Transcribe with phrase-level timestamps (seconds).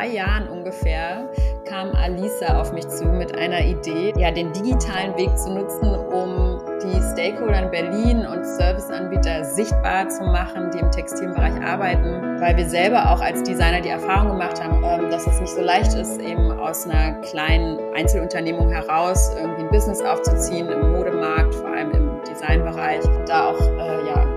[0.00, 1.28] zwei Jahren ungefähr
[1.68, 6.58] kam Alisa auf mich zu mit einer Idee, ja, den digitalen Weg zu nutzen, um
[6.82, 12.66] die Stakeholder in Berlin und Serviceanbieter sichtbar zu machen, die im Textilbereich arbeiten, weil wir
[12.66, 16.18] selber auch als Designer die Erfahrung gemacht haben, ähm, dass es nicht so leicht ist,
[16.18, 22.10] eben aus einer kleinen Einzelunternehmung heraus irgendwie ein Business aufzuziehen im Modemarkt, vor allem im
[22.26, 24.29] Designbereich, da auch äh, ja,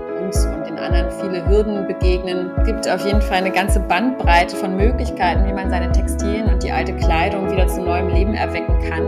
[0.84, 2.50] anderen viele Hürden begegnen.
[2.58, 6.62] Es gibt auf jeden Fall eine ganze Bandbreite von Möglichkeiten, wie man seine Textilien und
[6.62, 9.02] die alte Kleidung wieder zu neuem Leben erwecken kann.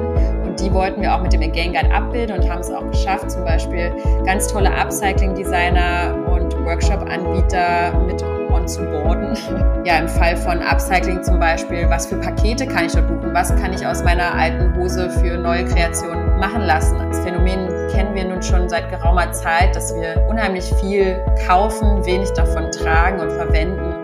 [0.44, 3.30] Und die wollten wir auch mit dem Again Guide abbilden und haben es auch geschafft,
[3.30, 3.92] zum Beispiel
[4.24, 8.22] ganz tolle Upcycling-Designer und Workshop-Anbieter mit
[8.66, 9.36] zu boarden.
[9.84, 13.32] Ja, im Fall von Upcycling zum Beispiel, was für Pakete kann ich dort buchen?
[13.32, 16.98] Was kann ich aus meiner alten Hose für neue Kreationen machen lassen?
[17.08, 22.30] Das Phänomen kennen wir nun schon seit geraumer Zeit, dass wir unheimlich viel kaufen, wenig
[22.32, 23.94] davon tragen und verwenden.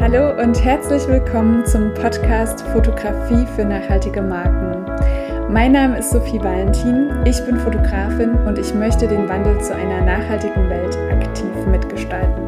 [0.00, 4.84] Hallo und herzlich willkommen zum Podcast Fotografie für nachhaltige Marken.
[5.48, 10.00] Mein Name ist Sophie Valentin, ich bin Fotografin und ich möchte den Wandel zu einer
[10.00, 12.46] nachhaltigen Welt aktiv mitgestalten.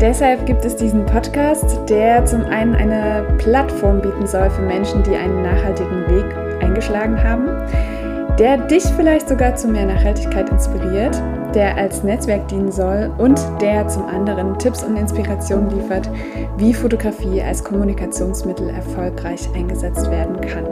[0.00, 5.16] Deshalb gibt es diesen Podcast, der zum einen eine Plattform bieten soll für Menschen, die
[5.16, 6.24] einen nachhaltigen Weg
[6.62, 7.48] eingeschlagen haben,
[8.38, 11.20] der dich vielleicht sogar zu mehr Nachhaltigkeit inspiriert,
[11.54, 16.08] der als Netzwerk dienen soll und der zum anderen Tipps und Inspirationen liefert,
[16.56, 20.66] wie Fotografie als Kommunikationsmittel erfolgreich eingesetzt werden kann.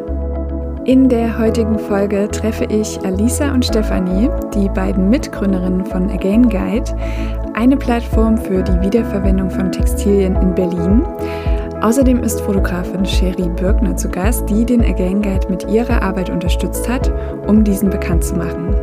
[0.84, 6.96] In der heutigen Folge treffe ich Alisa und Stefanie, die beiden Mitgründerinnen von Again Guide,
[7.54, 11.02] eine Plattform für die Wiederverwendung von Textilien in Berlin.
[11.86, 16.88] Außerdem ist Fotografin Sherry Birkner zu Gast, die den Again Guide mit ihrer Arbeit unterstützt
[16.88, 17.12] hat,
[17.46, 18.74] um diesen bekannt zu machen.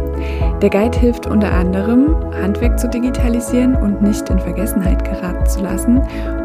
[0.62, 6.02] Der Guide hilft unter anderem, Handwerk zu digitalisieren und nicht in Vergessenheit geraten zu lassen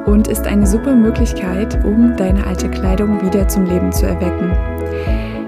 [0.07, 4.51] und ist eine super Möglichkeit, um deine alte Kleidung wieder zum Leben zu erwecken.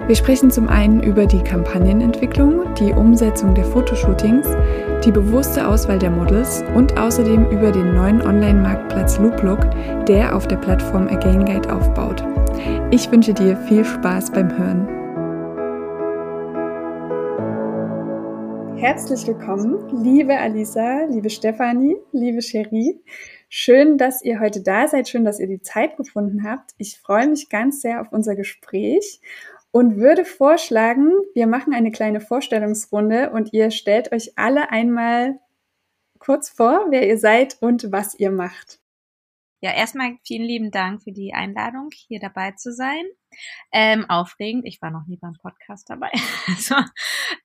[0.06, 4.46] Wir sprechen zum einen über die Kampagnenentwicklung, die Umsetzung der Fotoshootings,
[5.04, 9.60] die bewusste Auswahl der Models und außerdem über den neuen Online-Marktplatz Looplook,
[10.06, 12.22] der auf der Plattform Again Guide aufbaut.
[12.90, 14.86] Ich wünsche dir viel Spaß beim Hören.
[18.76, 23.00] Herzlich willkommen, liebe Alisa, liebe Stefanie, liebe Cherie.
[23.48, 26.72] Schön, dass ihr heute da seid, schön, dass ihr die Zeit gefunden habt.
[26.78, 29.20] Ich freue mich ganz sehr auf unser Gespräch
[29.72, 35.38] und würde vorschlagen, wir machen eine kleine Vorstellungsrunde und ihr stellt euch alle einmal
[36.19, 38.80] kurz vor, wer ihr seid und was ihr macht.
[39.62, 43.04] Ja, erstmal vielen lieben Dank für die Einladung, hier dabei zu sein.
[43.72, 46.10] Ähm, aufregend, ich war noch nie beim Podcast dabei.
[46.47, 46.76] also,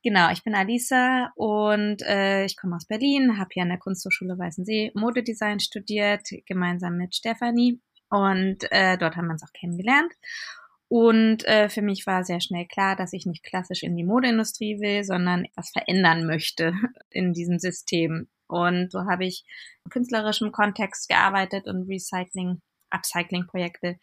[0.04, 4.40] genau, ich bin Alisa und äh, ich komme aus Berlin, habe hier an der Kunsthochschule
[4.40, 7.82] Weißensee Modedesign studiert, gemeinsam mit Stefanie.
[8.10, 10.14] Und äh, dort haben wir uns auch kennengelernt.
[10.90, 14.80] Und äh, für mich war sehr schnell klar, dass ich nicht klassisch in die Modeindustrie
[14.80, 16.74] will, sondern etwas verändern möchte
[17.10, 18.30] in diesem System.
[18.48, 19.44] Und so habe ich
[19.84, 23.98] im künstlerischen Kontext gearbeitet und Recycling, Upcycling-Projekte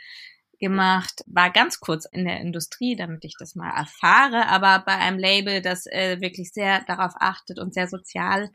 [0.64, 5.18] gemacht, war ganz kurz in der Industrie, damit ich das mal erfahre, aber bei einem
[5.18, 8.50] Label, das äh, wirklich sehr darauf achtet und sehr sozial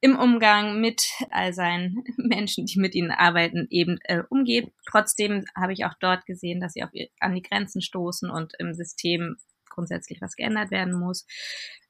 [0.00, 4.70] im Umgang mit all seinen Menschen, die mit ihnen arbeiten, eben äh, umgeht.
[4.90, 8.74] Trotzdem habe ich auch dort gesehen, dass sie auf, an die Grenzen stoßen und im
[8.74, 9.36] System
[9.70, 11.24] grundsätzlich was geändert werden muss.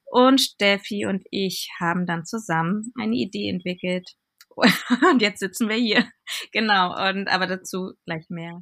[0.05, 4.15] Und Steffi und ich haben dann zusammen eine Idee entwickelt.
[5.11, 6.05] Und jetzt sitzen wir hier.
[6.51, 6.91] Genau.
[7.09, 8.61] Und aber dazu gleich mehr.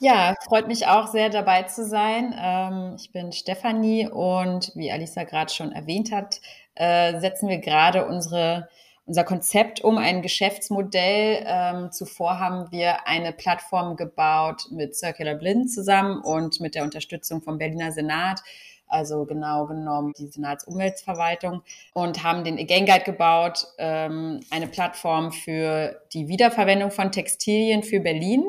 [0.00, 2.32] Ja, freut mich auch sehr dabei zu sein.
[2.38, 6.40] Ähm, ich bin Stefanie und wie Alisa gerade schon erwähnt hat,
[6.76, 8.68] äh, setzen wir gerade unsere
[9.06, 11.42] unser Konzept um ein Geschäftsmodell.
[11.46, 17.40] Ähm, zuvor haben wir eine Plattform gebaut mit Circular Blind zusammen und mit der Unterstützung
[17.40, 18.42] vom Berliner Senat,
[18.86, 21.62] also genau genommen die Senatsumweltverwaltung
[21.94, 28.00] und haben den Again Guide gebaut, ähm, eine Plattform für die Wiederverwendung von Textilien für
[28.00, 28.44] Berlin.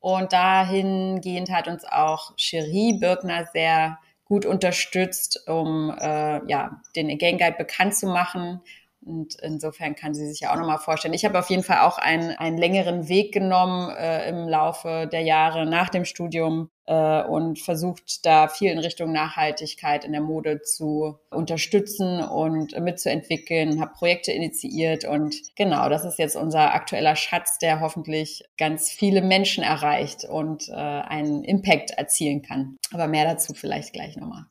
[0.00, 7.38] Und dahingehend hat uns auch Cherie Birkner sehr gut unterstützt, um äh, ja, den Again
[7.38, 8.60] Guide bekannt zu machen.
[9.04, 11.14] Und insofern kann sie sich ja auch nochmal vorstellen.
[11.14, 15.22] Ich habe auf jeden Fall auch einen, einen längeren Weg genommen äh, im Laufe der
[15.22, 20.62] Jahre nach dem Studium, äh, und versucht da viel in Richtung Nachhaltigkeit in der Mode
[20.62, 27.58] zu unterstützen und mitzuentwickeln, habe Projekte initiiert und genau, das ist jetzt unser aktueller Schatz,
[27.58, 32.78] der hoffentlich ganz viele Menschen erreicht und äh, einen Impact erzielen kann.
[32.92, 34.46] Aber mehr dazu vielleicht gleich nochmal.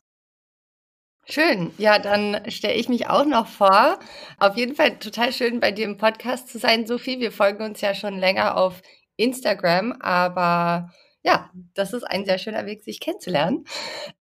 [1.30, 1.72] Schön.
[1.76, 3.98] Ja, dann stelle ich mich auch noch vor.
[4.38, 7.20] Auf jeden Fall total schön, bei dir im Podcast zu sein, Sophie.
[7.20, 8.80] Wir folgen uns ja schon länger auf
[9.16, 10.90] Instagram, aber
[11.22, 13.64] ja, das ist ein sehr schöner Weg, sich kennenzulernen.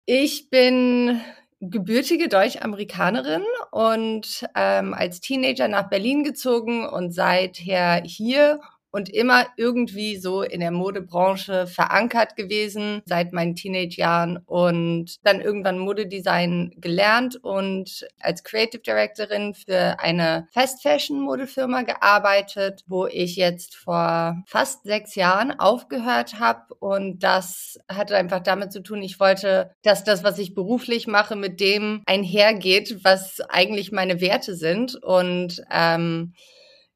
[0.06, 1.21] Ich bin
[1.61, 8.61] gebürtige Deutsch-Amerikanerin und ähm, als Teenager nach Berlin gezogen und seither hier
[8.94, 14.37] und immer irgendwie so in der Modebranche verankert gewesen seit meinen Teenage-Jahren.
[14.46, 23.35] Und dann irgendwann Modedesign gelernt und als Creative Directorin für eine Fast-Fashion-Modefirma gearbeitet, wo ich
[23.35, 29.19] jetzt vor fast sechs Jahren aufgehört habe und das hatte einfach damit zu tun, ich
[29.19, 34.94] wollte, dass das, was ich beruflich mache, mit dem einhergeht, was eigentlich meine Werte sind.
[35.02, 36.35] Und ähm,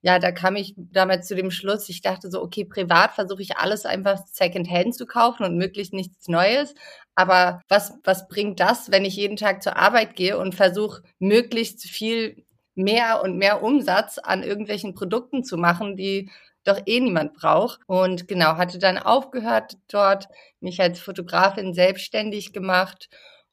[0.02, 3.56] ja, da kam ich damals zu dem Schluss, ich dachte so, okay, privat versuche ich
[3.56, 6.74] alles einfach Secondhand zu kaufen und möglichst nichts Neues.
[7.16, 11.82] Aber was, was bringt das, wenn ich jeden Tag zur Arbeit gehe und versuche, möglichst
[11.82, 12.44] viel
[12.76, 16.30] mehr und mehr Umsatz an irgendwelchen Produkten zu machen, die
[16.64, 17.80] doch eh niemand braucht.
[17.86, 20.28] Und genau, hatte dann aufgehört dort,
[20.60, 23.08] mich als Fotografin selbstständig gemacht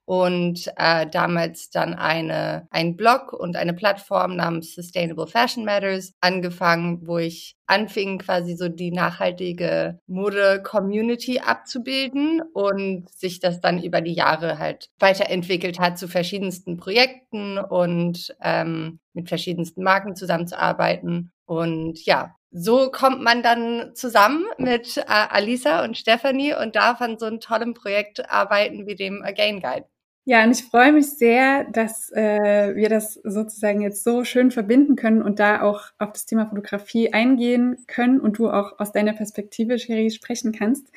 [0.05, 7.07] und äh, damals dann eine, ein Blog und eine Plattform namens Sustainable Fashion Matters angefangen,
[7.07, 14.13] wo ich anfing, quasi so die nachhaltige Mode-Community abzubilden und sich das dann über die
[14.13, 21.31] Jahre halt weiterentwickelt hat zu verschiedensten Projekten und ähm, mit verschiedensten Marken zusammenzuarbeiten.
[21.45, 27.17] Und ja, so kommt man dann zusammen mit äh, Alisa und Stephanie und darf an
[27.17, 29.85] so einem tollen Projekt arbeiten wie dem Again Guide.
[30.27, 34.95] Ja, und ich freue mich sehr, dass äh, wir das sozusagen jetzt so schön verbinden
[34.95, 39.13] können und da auch auf das Thema Fotografie eingehen können und du auch aus deiner
[39.13, 40.87] Perspektive, Sherry, sprechen kannst.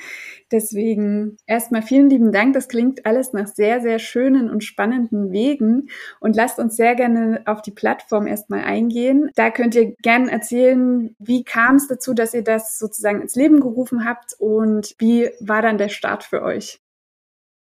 [0.51, 2.55] Deswegen erstmal vielen lieben Dank.
[2.55, 5.91] Das klingt alles nach sehr, sehr schönen und spannenden Wegen
[6.21, 9.31] und lasst uns sehr gerne auf die Plattform erstmal eingehen.
[9.35, 13.61] Da könnt ihr gerne erzählen, wie kam es dazu, dass ihr das sozusagen ins Leben
[13.61, 16.81] gerufen habt und wie war dann der Start für euch?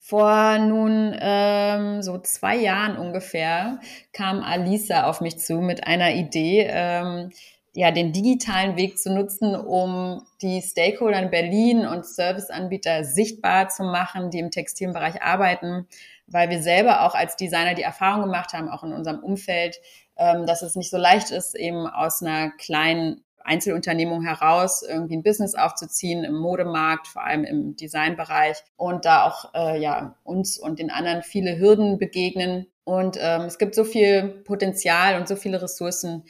[0.08, 3.80] Vor nun ähm, so zwei Jahren ungefähr
[4.12, 7.32] kam Alisa auf mich zu mit einer Idee, ähm,
[7.74, 13.82] ja, den digitalen Weg zu nutzen, um die Stakeholder in Berlin und Serviceanbieter sichtbar zu
[13.82, 15.88] machen, die im Textilbereich arbeiten,
[16.28, 19.80] weil wir selber auch als Designer die Erfahrung gemacht haben, auch in unserem Umfeld,
[20.16, 25.22] ähm, dass es nicht so leicht ist, eben aus einer kleinen Einzelunternehmung heraus irgendwie ein
[25.22, 30.78] Business aufzuziehen im Modemarkt, vor allem im Designbereich und da auch äh, ja uns und
[30.78, 32.66] den anderen viele Hürden begegnen.
[32.84, 36.24] Und ähm, es gibt so viel Potenzial und so viele Ressourcen,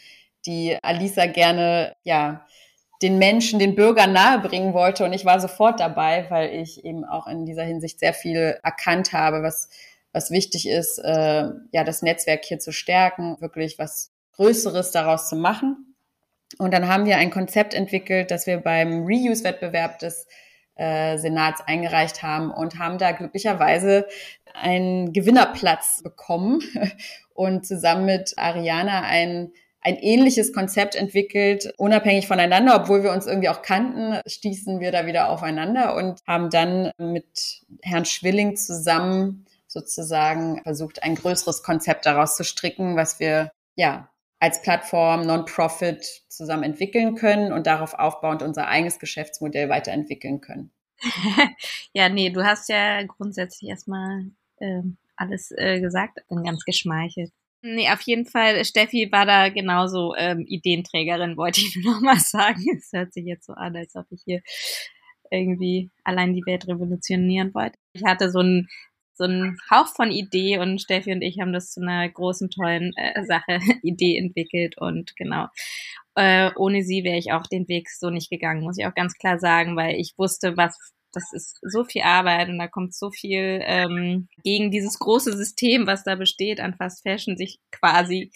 [0.46, 2.46] die Alisa gerne ja
[3.02, 5.04] den Menschen, den Bürgern nahebringen wollte.
[5.04, 9.12] Und ich war sofort dabei, weil ich eben auch in dieser Hinsicht sehr viel erkannt
[9.12, 9.68] habe, was
[10.16, 15.36] was wichtig ist, äh, ja, das Netzwerk hier zu stärken, wirklich was Größeres daraus zu
[15.36, 15.94] machen.
[16.58, 20.26] Und dann haben wir ein Konzept entwickelt, das wir beim Reuse-Wettbewerb des
[20.76, 24.06] äh, Senats eingereicht haben und haben da glücklicherweise
[24.54, 26.60] einen Gewinnerplatz bekommen
[27.34, 29.52] und zusammen mit Ariana ein
[29.86, 35.06] ein ähnliches Konzept entwickelt, unabhängig voneinander, obwohl wir uns irgendwie auch kannten, stießen wir da
[35.06, 42.36] wieder aufeinander und haben dann mit Herrn Schwilling zusammen sozusagen versucht, ein größeres Konzept daraus
[42.36, 44.08] zu stricken, was wir ja
[44.38, 50.70] als Plattform Non-Profit zusammen entwickeln können und darauf aufbauend unser eigenes Geschäftsmodell weiterentwickeln können.
[51.92, 54.26] ja, nee, du hast ja grundsätzlich erstmal
[54.58, 54.82] äh,
[55.16, 57.32] alles äh, gesagt, bin ganz geschmeichelt.
[57.62, 62.20] Nee, auf jeden Fall, Steffi war da genauso ähm, Ideenträgerin, wollte ich nur noch mal
[62.20, 62.62] sagen.
[62.76, 64.42] Es hört sich jetzt so an, als ob ich hier
[65.30, 67.78] irgendwie allein die Welt revolutionieren wollte.
[67.92, 68.68] Ich hatte so ein
[69.16, 72.92] so ein Hauch von Idee und Steffi und ich haben das zu einer großen, tollen
[72.96, 75.46] äh, Sache, Idee entwickelt und genau.
[76.14, 79.14] Äh, ohne sie wäre ich auch den Weg so nicht gegangen, muss ich auch ganz
[79.14, 80.78] klar sagen, weil ich wusste, was
[81.12, 85.86] das ist so viel Arbeit und da kommt so viel ähm, gegen dieses große System,
[85.86, 88.30] was da besteht an Fast Fashion, sich quasi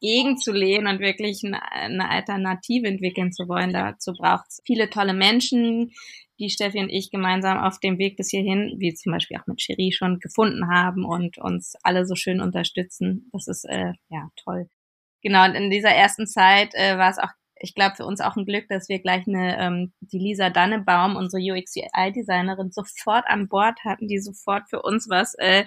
[0.00, 3.72] gegenzulehnen und wirklich eine, Alternative entwickeln zu wollen.
[3.72, 5.92] Dazu braucht es viele tolle Menschen,
[6.38, 9.60] die Steffi und ich gemeinsam auf dem Weg bis hierhin, wie zum Beispiel auch mit
[9.60, 13.28] Cherie schon gefunden haben und uns alle so schön unterstützen.
[13.32, 14.68] Das ist äh, ja toll.
[15.22, 18.36] Genau, und in dieser ersten Zeit äh, war es auch, ich glaube, für uns auch
[18.36, 23.78] ein Glück, dass wir gleich eine, ähm, die Lisa Dannebaum, unsere UX-UI-Designerin, sofort an Bord
[23.84, 25.66] hatten, die sofort für uns was äh,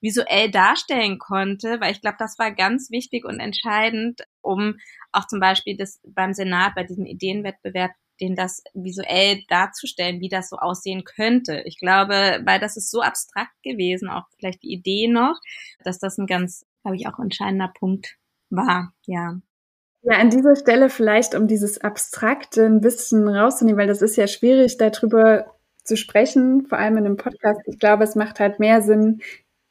[0.00, 4.76] visuell darstellen konnte, weil ich glaube, das war ganz wichtig und entscheidend, um
[5.12, 10.50] auch zum Beispiel das beim Senat bei diesem Ideenwettbewerb denen das visuell darzustellen, wie das
[10.50, 11.62] so aussehen könnte.
[11.64, 15.38] Ich glaube, weil das ist so abstrakt gewesen, auch vielleicht die Idee noch,
[15.84, 18.16] dass das ein ganz, glaube ich, auch entscheidender Punkt
[18.50, 19.40] war, ja.
[20.02, 24.26] Ja, an dieser Stelle vielleicht, um dieses Abstrakte ein bisschen rauszunehmen, weil das ist ja
[24.26, 25.54] schwierig, darüber
[25.84, 27.60] zu sprechen, vor allem in einem Podcast.
[27.66, 29.20] Ich glaube, es macht halt mehr Sinn,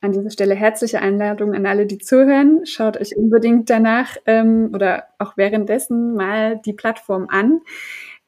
[0.01, 2.65] an dieser Stelle herzliche Einladung an alle, die zuhören.
[2.65, 7.61] Schaut euch unbedingt danach ähm, oder auch währenddessen mal die Plattform an.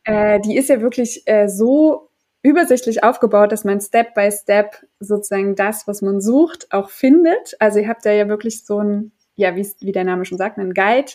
[0.04, 2.10] Äh, die ist ja wirklich äh, so
[2.44, 7.56] übersichtlich aufgebaut, dass man Step by Step sozusagen das, was man sucht, auch findet.
[7.60, 10.58] Also ihr habt da ja wirklich so ein, ja, wie, wie der Name schon sagt,
[10.58, 11.12] einen Guide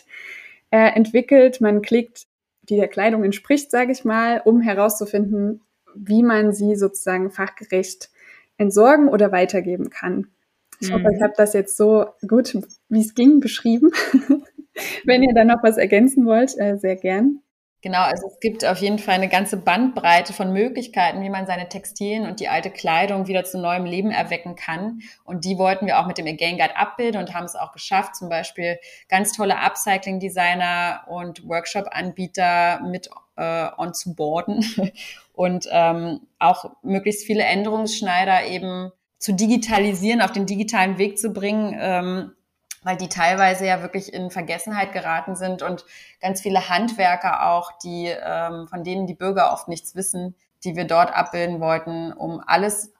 [0.71, 1.61] äh, entwickelt.
[1.61, 2.25] Man klickt,
[2.63, 5.61] die der Kleidung entspricht, sage ich mal, um herauszufinden,
[5.95, 8.09] wie man sie sozusagen fachgerecht
[8.57, 10.27] entsorgen oder weitergeben kann.
[10.79, 11.23] Ich hoffe, ich mhm.
[11.23, 12.57] habe das jetzt so gut,
[12.89, 13.89] wie es ging, beschrieben.
[15.05, 17.41] Wenn ihr da noch was ergänzen wollt, äh, sehr gern.
[17.81, 21.69] Genau, also es gibt auf jeden Fall eine ganze Bandbreite von Möglichkeiten, wie man seine
[21.69, 25.01] Textilien und die alte Kleidung wieder zu neuem Leben erwecken kann.
[25.23, 28.15] Und die wollten wir auch mit dem Again Guide abbilden und haben es auch geschafft,
[28.15, 28.79] zum Beispiel
[29.09, 34.65] ganz tolle Upcycling-Designer und Workshop-Anbieter mit äh, on zu boarden
[35.33, 41.75] und ähm, auch möglichst viele Änderungsschneider eben zu digitalisieren, auf den digitalen Weg zu bringen,
[41.79, 42.31] ähm,
[42.83, 45.85] weil die teilweise ja wirklich in Vergessenheit geraten sind und
[46.21, 50.85] ganz viele Handwerker auch, die ähm, von denen die Bürger oft nichts wissen, die wir
[50.85, 52.93] dort abbilden wollten, um alles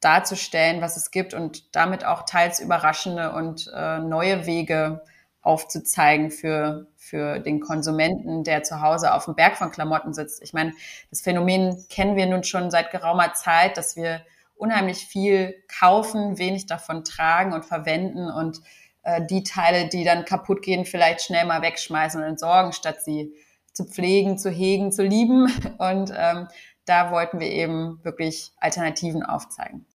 [0.00, 5.02] darzustellen, was es gibt und damit auch teils überraschende und äh, neue Wege
[5.42, 10.42] aufzuzeigen für, für den Konsumenten, der zu Hause auf dem Berg von Klamotten sitzt.
[10.42, 10.72] Ich meine,
[11.10, 14.22] das Phänomen kennen wir nun schon seit geraumer Zeit, dass wir
[14.56, 18.60] unheimlich viel kaufen, wenig davon tragen und verwenden und
[19.02, 23.34] äh, die Teile, die dann kaputt gehen, vielleicht schnell mal wegschmeißen und entsorgen, statt sie
[23.72, 25.46] zu pflegen, zu hegen, zu lieben.
[25.78, 26.48] Und ähm,
[26.86, 29.86] da wollten wir eben wirklich Alternativen aufzeigen.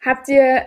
[0.00, 0.66] Habt ihr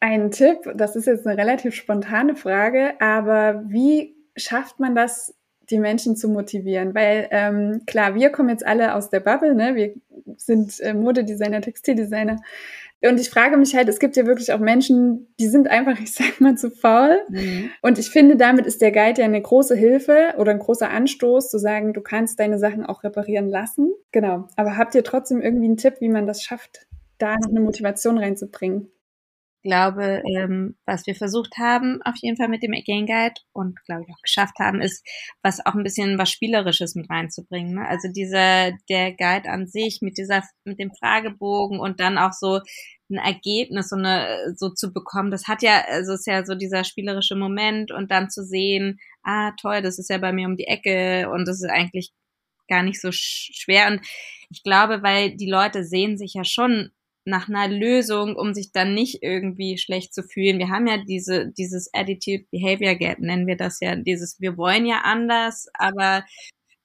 [0.00, 0.58] einen Tipp?
[0.74, 5.34] Das ist jetzt eine relativ spontane Frage, aber wie schafft man das,
[5.70, 6.94] die Menschen zu motivieren?
[6.94, 9.74] Weil ähm, klar, wir kommen jetzt alle aus der Bubble, ne?
[9.74, 9.94] Wir
[10.36, 12.36] sind äh, Modedesigner, Textildesigner.
[13.00, 16.12] Und ich frage mich halt, es gibt ja wirklich auch Menschen, die sind einfach, ich
[16.12, 17.22] sag mal, zu faul.
[17.28, 17.70] Mhm.
[17.82, 21.50] Und ich finde, damit ist der Guide ja eine große Hilfe oder ein großer Anstoß,
[21.50, 23.92] zu sagen, du kannst deine Sachen auch reparieren lassen.
[24.12, 24.48] Genau.
[24.56, 26.86] Aber habt ihr trotzdem irgendwie einen Tipp, wie man das schafft,
[27.18, 28.90] da noch eine Motivation reinzubringen?
[29.62, 34.04] Glaube, ähm, was wir versucht haben, auf jeden Fall mit dem Again Guide und glaube
[34.06, 35.06] ich auch geschafft haben, ist,
[35.42, 37.74] was auch ein bisschen was Spielerisches mit reinzubringen.
[37.74, 37.86] Ne?
[37.86, 42.60] Also dieser, der Guide an sich mit dieser, mit dem Fragebogen und dann auch so
[43.10, 46.84] ein Ergebnis so eine, so zu bekommen, das hat ja, also ist ja so dieser
[46.84, 50.66] spielerische Moment und dann zu sehen, ah, toll, das ist ja bei mir um die
[50.66, 52.12] Ecke und das ist eigentlich
[52.68, 54.00] gar nicht so schwer und
[54.50, 56.90] ich glaube, weil die Leute sehen sich ja schon
[57.28, 60.58] nach einer Lösung, um sich dann nicht irgendwie schlecht zu fühlen.
[60.58, 64.86] Wir haben ja diese, dieses Attitude Behavior Gap, nennen wir das ja, dieses, wir wollen
[64.86, 66.24] ja anders, aber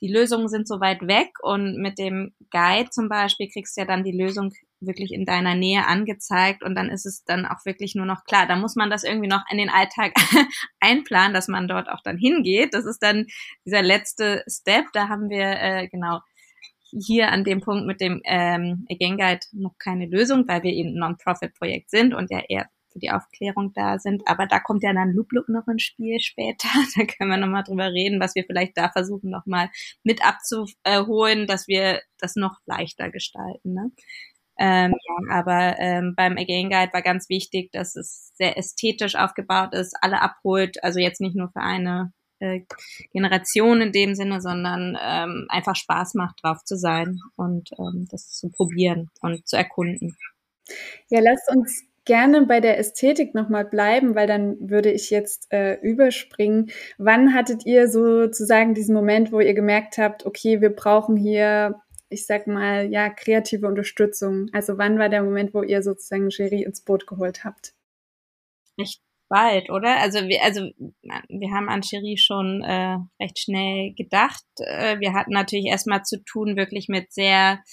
[0.02, 3.88] die Lösungen sind so weit weg und mit dem Guide zum Beispiel kriegst du ja
[3.88, 7.96] dann die Lösung wirklich in deiner Nähe angezeigt und dann ist es dann auch wirklich
[7.96, 8.46] nur noch klar.
[8.46, 10.14] Da muss man das irgendwie noch in den Alltag
[10.82, 12.74] einplanen, dass man dort auch dann hingeht.
[12.74, 13.28] Das ist dann
[13.66, 14.88] dieser letzte Step.
[14.92, 16.20] Da haben wir äh, genau
[17.00, 20.90] hier an dem Punkt mit dem ähm, Again Guide noch keine Lösung, weil wir eben
[20.90, 24.28] ein Non-Profit-Projekt sind und ja eher für die Aufklärung da sind.
[24.28, 26.68] Aber da kommt ja dann Loop Loop noch ins Spiel später.
[26.96, 29.70] Da können wir nochmal drüber reden, was wir vielleicht da versuchen nochmal
[30.04, 33.74] mit abzuholen, dass wir das noch leichter gestalten.
[33.74, 33.92] Ne?
[34.60, 39.74] Ähm, ja, aber ähm, beim Again Guide war ganz wichtig, dass es sehr ästhetisch aufgebaut
[39.74, 42.66] ist, alle abholt, also jetzt nicht nur für eine äh,
[43.14, 48.32] Generation in dem Sinne, sondern ähm, einfach Spaß macht, drauf zu sein und ähm, das
[48.34, 50.18] zu probieren und zu erkunden.
[51.10, 55.76] Ja, lasst uns gerne bei der Ästhetik nochmal bleiben, weil dann würde ich jetzt äh,
[55.76, 56.70] überspringen.
[56.98, 62.26] Wann hattet ihr sozusagen diesen Moment, wo ihr gemerkt habt, okay, wir brauchen hier, ich
[62.26, 64.48] sag mal, ja, kreative Unterstützung?
[64.52, 67.74] Also wann war der Moment, wo ihr sozusagen Jury ins Boot geholt habt?
[68.76, 69.02] Ich
[69.34, 70.00] bald, oder?
[70.00, 70.62] Also wir, also
[71.02, 74.46] wir haben an Cherie schon äh, recht schnell gedacht.
[74.60, 77.64] Äh, wir hatten natürlich erstmal zu tun wirklich mit sehr,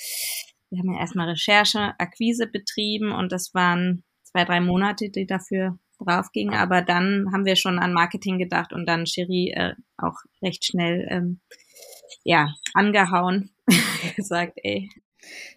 [0.71, 5.79] wir haben ja erstmal Recherche, Akquise betrieben und das waren zwei, drei Monate, die dafür
[5.99, 6.55] draufgingen.
[6.55, 11.07] Aber dann haben wir schon an Marketing gedacht und dann Cherie äh, auch recht schnell
[11.11, 11.41] ähm,
[12.25, 13.51] ja angehauen,
[14.17, 14.89] gesagt, ey.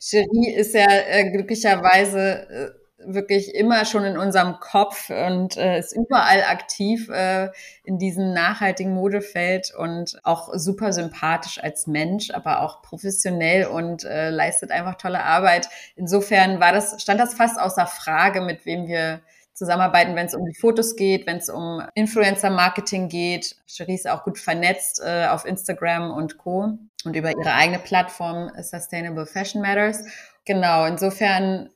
[0.01, 5.93] Cherie ist ja äh, glücklicherweise äh, wirklich immer schon in unserem Kopf und äh, ist
[5.93, 7.49] überall aktiv äh,
[7.83, 14.29] in diesem nachhaltigen Modefeld und auch super sympathisch als Mensch, aber auch professionell und äh,
[14.29, 15.69] leistet einfach tolle Arbeit.
[15.95, 19.21] Insofern war das, stand das fast außer Frage, mit wem wir
[19.53, 23.55] zusammenarbeiten, wenn es um die Fotos geht, wenn es um Influencer-Marketing geht.
[23.67, 26.77] Cherie ist auch gut vernetzt äh, auf Instagram und Co.
[27.05, 30.03] und über ihre eigene Plattform Sustainable Fashion Matters.
[30.45, 31.69] Genau, insofern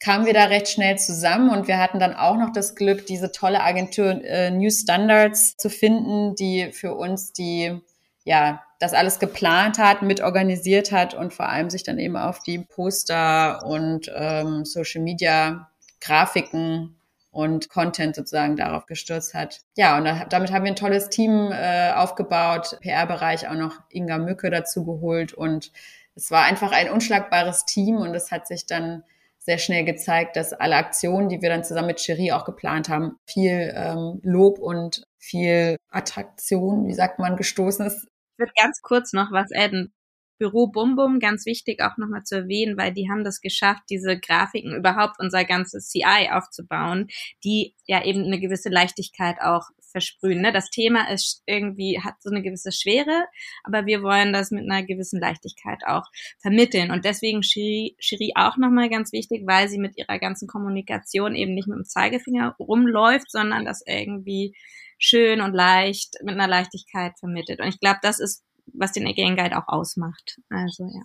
[0.00, 3.32] kamen wir da recht schnell zusammen und wir hatten dann auch noch das Glück, diese
[3.32, 7.80] tolle Agentur äh, New Standards zu finden, die für uns die
[8.24, 12.58] ja das alles geplant hat, mitorganisiert hat und vor allem sich dann eben auf die
[12.58, 16.96] Poster und ähm, Social Media Grafiken
[17.30, 19.60] und Content sozusagen darauf gestürzt hat.
[19.76, 24.16] Ja, und da, damit haben wir ein tolles Team äh, aufgebaut, PR-Bereich auch noch Inga
[24.16, 25.72] Mücke dazu geholt und
[26.14, 29.04] es war einfach ein unschlagbares Team und es hat sich dann
[29.50, 33.16] sehr schnell gezeigt, dass alle Aktionen, die wir dann zusammen mit Cherie auch geplant haben,
[33.26, 38.04] viel ähm, Lob und viel Attraktion, wie sagt man, gestoßen ist.
[38.04, 39.92] Ich würde ganz kurz noch was adden.
[40.40, 44.18] Büro Bum Bum, ganz wichtig auch nochmal zu erwähnen, weil die haben das geschafft, diese
[44.18, 47.08] Grafiken überhaupt unser ganzes CI aufzubauen,
[47.44, 50.40] die ja eben eine gewisse Leichtigkeit auch versprühen.
[50.40, 50.50] Ne?
[50.50, 53.26] Das Thema ist irgendwie, hat so eine gewisse Schwere,
[53.64, 56.04] aber wir wollen das mit einer gewissen Leichtigkeit auch
[56.38, 56.90] vermitteln.
[56.90, 61.52] Und deswegen Cherie, Cherie auch nochmal ganz wichtig, weil sie mit ihrer ganzen Kommunikation eben
[61.52, 64.54] nicht mit dem Zeigefinger rumläuft, sondern das irgendwie
[64.98, 67.60] schön und leicht mit einer Leichtigkeit vermittelt.
[67.60, 70.40] Und ich glaube, das ist was den Again Guide auch ausmacht.
[70.48, 71.02] Also ja.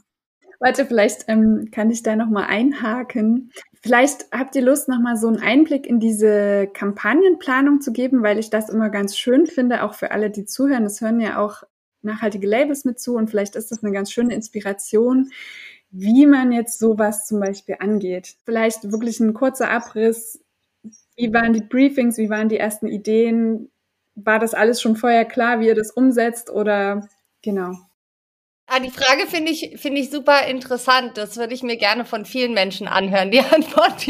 [0.60, 3.51] Warte, vielleicht ähm, kann ich da nochmal einhaken.
[3.81, 8.50] Vielleicht habt ihr Lust, nochmal so einen Einblick in diese Kampagnenplanung zu geben, weil ich
[8.50, 10.86] das immer ganz schön finde, auch für alle, die zuhören.
[10.86, 11.63] Es hören ja auch
[12.01, 15.31] nachhaltige Labels mit zu und vielleicht ist das eine ganz schöne Inspiration,
[15.91, 18.36] wie man jetzt sowas zum Beispiel angeht.
[18.45, 20.43] Vielleicht wirklich ein kurzer Abriss.
[21.15, 22.17] Wie waren die Briefings?
[22.17, 23.72] Wie waren die ersten Ideen?
[24.15, 27.07] War das alles schon vorher klar, wie ihr das umsetzt oder
[27.45, 27.75] Genau.
[28.65, 31.15] Ah, die Frage finde ich, finde ich super interessant.
[31.15, 34.07] Das würde ich mir gerne von vielen Menschen anhören, die Antwort.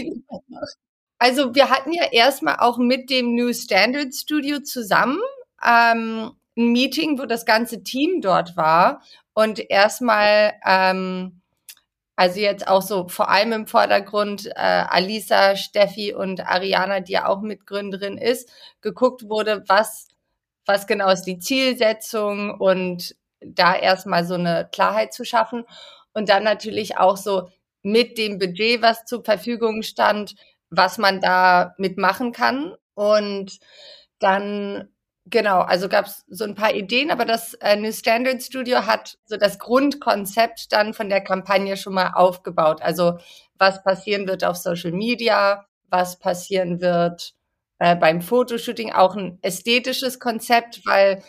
[1.19, 5.19] Also wir hatten ja erstmal auch mit dem New Standard Studio zusammen
[5.61, 9.01] ähm, ein Meeting, wo das ganze Team dort war
[9.33, 11.41] und erstmal, ähm,
[12.15, 17.27] also jetzt auch so vor allem im Vordergrund äh, Alisa, Steffi und Ariana, die ja
[17.27, 20.07] auch Mitgründerin ist, geguckt wurde, was
[20.65, 23.15] was genau ist die Zielsetzung und
[23.53, 25.65] da erstmal so eine Klarheit zu schaffen
[26.13, 27.49] und dann natürlich auch so
[27.83, 30.35] mit dem Budget, was zur Verfügung stand,
[30.69, 32.75] was man da mitmachen kann.
[32.95, 33.59] Und
[34.19, 34.89] dann,
[35.25, 39.17] genau, also gab es so ein paar Ideen, aber das äh, New Standard Studio hat
[39.25, 42.81] so das Grundkonzept dann von der Kampagne schon mal aufgebaut.
[42.81, 43.17] Also
[43.57, 47.33] was passieren wird auf Social Media, was passieren wird
[47.79, 51.21] äh, beim Fotoshooting, auch ein ästhetisches Konzept, weil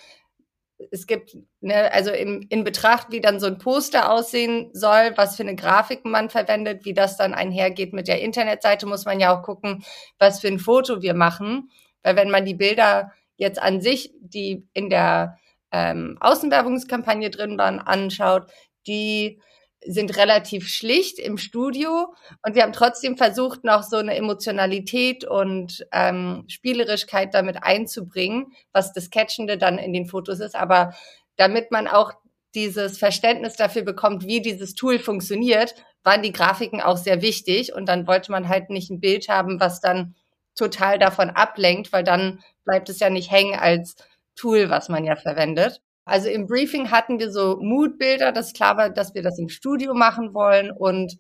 [0.91, 5.37] es gibt, ne, also im, in Betracht, wie dann so ein Poster aussehen soll, was
[5.37, 9.37] für eine Grafik man verwendet, wie das dann einhergeht mit der Internetseite, muss man ja
[9.37, 9.85] auch gucken,
[10.19, 11.71] was für ein Foto wir machen.
[12.03, 15.39] Weil wenn man die Bilder jetzt an sich, die in der
[15.73, 18.47] ähm, Außenwerbungskampagne drin waren, anschaut,
[18.87, 19.41] die
[19.87, 25.87] sind relativ schlicht im Studio und wir haben trotzdem versucht, noch so eine Emotionalität und
[25.93, 30.55] ähm, Spielerischkeit damit einzubringen, was das Catchende dann in den Fotos ist.
[30.55, 30.95] Aber
[31.37, 32.13] damit man auch
[32.55, 37.75] dieses Verständnis dafür bekommt, wie dieses Tool funktioniert, waren die Grafiken auch sehr wichtig.
[37.75, 40.15] Und dann wollte man halt nicht ein Bild haben, was dann
[40.57, 43.97] total davon ablenkt, weil dann bleibt es ja nicht hängen als
[44.37, 45.83] Tool, was man ja verwendet.
[46.07, 49.93] Also im Briefing hatten wir so Moodbilder, das klar war, dass wir das im Studio
[49.93, 51.19] machen wollen und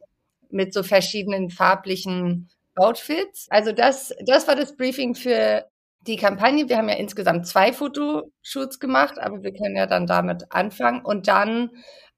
[0.48, 3.48] mit so verschiedenen farblichen Outfits.
[3.50, 5.66] Also das, das war das Briefing für
[6.06, 6.68] die Kampagne.
[6.68, 11.04] Wir haben ja insgesamt zwei Fotoshoots gemacht, aber wir können ja dann damit anfangen.
[11.04, 11.70] Und dann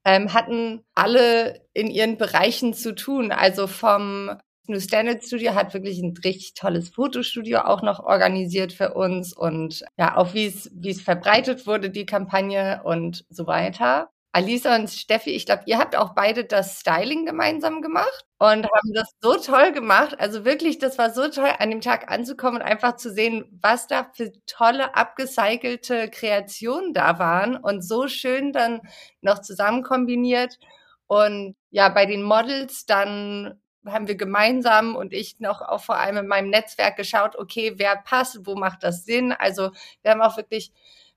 [0.05, 3.31] ähm, hatten alle in ihren Bereichen zu tun.
[3.31, 4.29] Also vom
[4.69, 9.83] New Standard Studio hat wirklich ein richtig tolles Fotostudio auch noch organisiert für uns und
[9.97, 14.09] ja, auch wie es, wie es verbreitet wurde, die Kampagne und so weiter.
[14.31, 18.93] Alisa und Steffi, ich glaube, ihr habt auch beide das Styling gemeinsam gemacht und haben
[18.93, 20.19] das so toll gemacht.
[20.19, 23.87] Also wirklich, das war so toll, an dem Tag anzukommen und einfach zu sehen, was
[23.87, 28.81] da für tolle, abgecycelte Kreationen da waren und so schön dann
[29.21, 30.59] noch zusammen kombiniert.
[31.07, 33.59] Und ja, bei den Models dann
[33.91, 37.95] haben wir gemeinsam und ich noch auch vor allem in meinem Netzwerk geschaut, okay, wer
[37.97, 39.31] passt, wo macht das Sinn?
[39.31, 39.71] Also
[40.01, 40.71] wir haben auch wirklich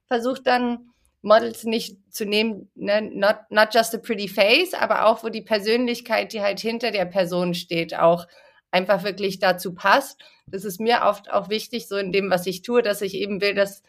[0.07, 5.23] versucht dann Models nicht zu nehmen, ne, not, not just a pretty face, aber auch,
[5.23, 8.27] wo die Persönlichkeit, die halt hinter der Person steht, auch
[8.71, 10.21] einfach wirklich dazu passt.
[10.47, 13.39] Das ist mir oft auch wichtig, so in dem, was ich tue, dass ich eben
[13.39, 13.83] will, dass,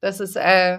[0.00, 0.78] dass es äh,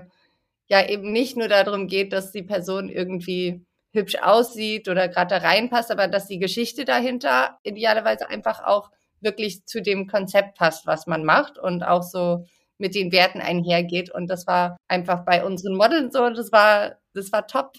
[0.67, 5.47] ja eben nicht nur darum geht, dass die Person irgendwie hübsch aussieht oder gerade da
[5.47, 11.07] reinpasst, aber dass die Geschichte dahinter idealerweise einfach auch wirklich zu dem Konzept passt, was
[11.07, 12.45] man macht und auch so
[12.77, 14.09] mit den Werten einhergeht.
[14.09, 17.73] Und das war einfach bei unseren Models so, das war, das war top.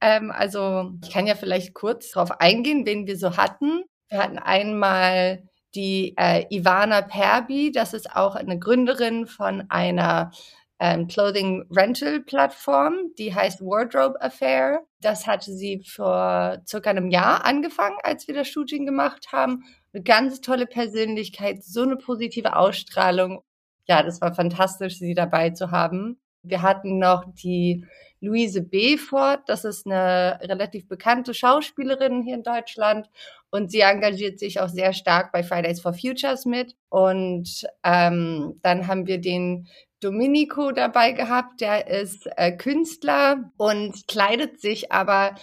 [0.00, 3.84] Ähm, also ich kann ja vielleicht kurz darauf eingehen, wen wir so hatten.
[4.08, 5.42] Wir hatten einmal
[5.74, 10.32] die äh, Ivana Perby, das ist auch eine Gründerin von einer
[10.78, 14.82] ähm, Clothing Rental Plattform, die heißt Wardrobe Affair.
[15.02, 19.64] Das hatte sie vor circa einem Jahr angefangen, als wir das Shooting gemacht haben.
[19.92, 23.42] Eine ganz tolle Persönlichkeit, so eine positive Ausstrahlung.
[23.88, 26.20] Ja, das war fantastisch, sie dabei zu haben.
[26.44, 27.84] Wir hatten noch die
[28.20, 33.08] Luise Befort, das ist eine relativ bekannte Schauspielerin hier in Deutschland
[33.50, 36.76] und sie engagiert sich auch sehr stark bei Fridays for Futures mit.
[36.88, 39.68] Und ähm, dann haben wir den
[40.02, 45.34] Domenico dabei gehabt, der ist äh, Künstler und kleidet sich aber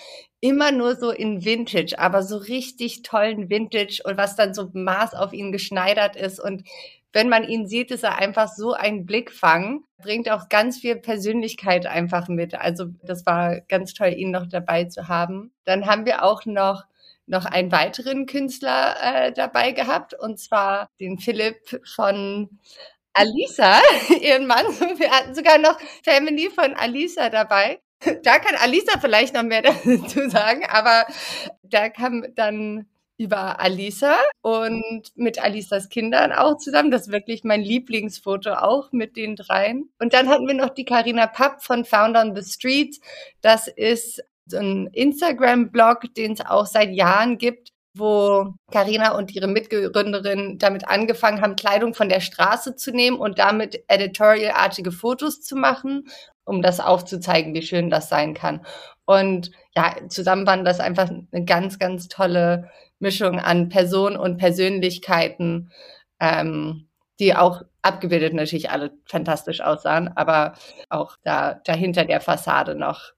[0.42, 5.14] immer nur so in Vintage, aber so richtig tollen Vintage und was dann so Maß
[5.14, 6.64] auf ihn geschneidert ist und
[7.12, 11.88] wenn man ihn sieht, ist er einfach so ein Blickfang, bringt auch ganz viel Persönlichkeit
[11.88, 12.54] einfach mit.
[12.54, 15.52] Also das war ganz toll, ihn noch dabei zu haben.
[15.66, 16.84] Dann haben wir auch noch
[17.30, 22.50] noch einen weiteren Künstler äh, dabei gehabt, und zwar den Philipp von
[23.20, 23.82] Alisa,
[24.22, 24.66] ihren Mann.
[24.98, 27.80] Wir hatten sogar noch Family von Alisa dabei.
[28.24, 31.06] Da kann Alisa vielleicht noch mehr dazu sagen, aber
[31.64, 36.92] da kam dann über Alisa und mit Alisas Kindern auch zusammen.
[36.92, 39.92] Das ist wirklich mein Lieblingsfoto auch mit den dreien.
[40.00, 43.02] Und dann hatten wir noch die Karina Papp von Found on the Streets.
[43.42, 49.48] Das ist so ein Instagram-Blog, den es auch seit Jahren gibt, wo Karina und ihre
[49.48, 55.56] Mitgründerin damit angefangen haben, Kleidung von der Straße zu nehmen und damit editorialartige Fotos zu
[55.56, 56.08] machen,
[56.46, 58.66] um das aufzuzeigen, wie schön das sein kann.
[59.06, 65.72] Und ja, zusammen waren das einfach eine ganz, ganz tolle Mischung an Personen und Persönlichkeiten,
[66.20, 70.54] ähm, die auch abgebildet natürlich alle fantastisch aussahen, aber
[70.90, 73.14] auch da dahinter der Fassade noch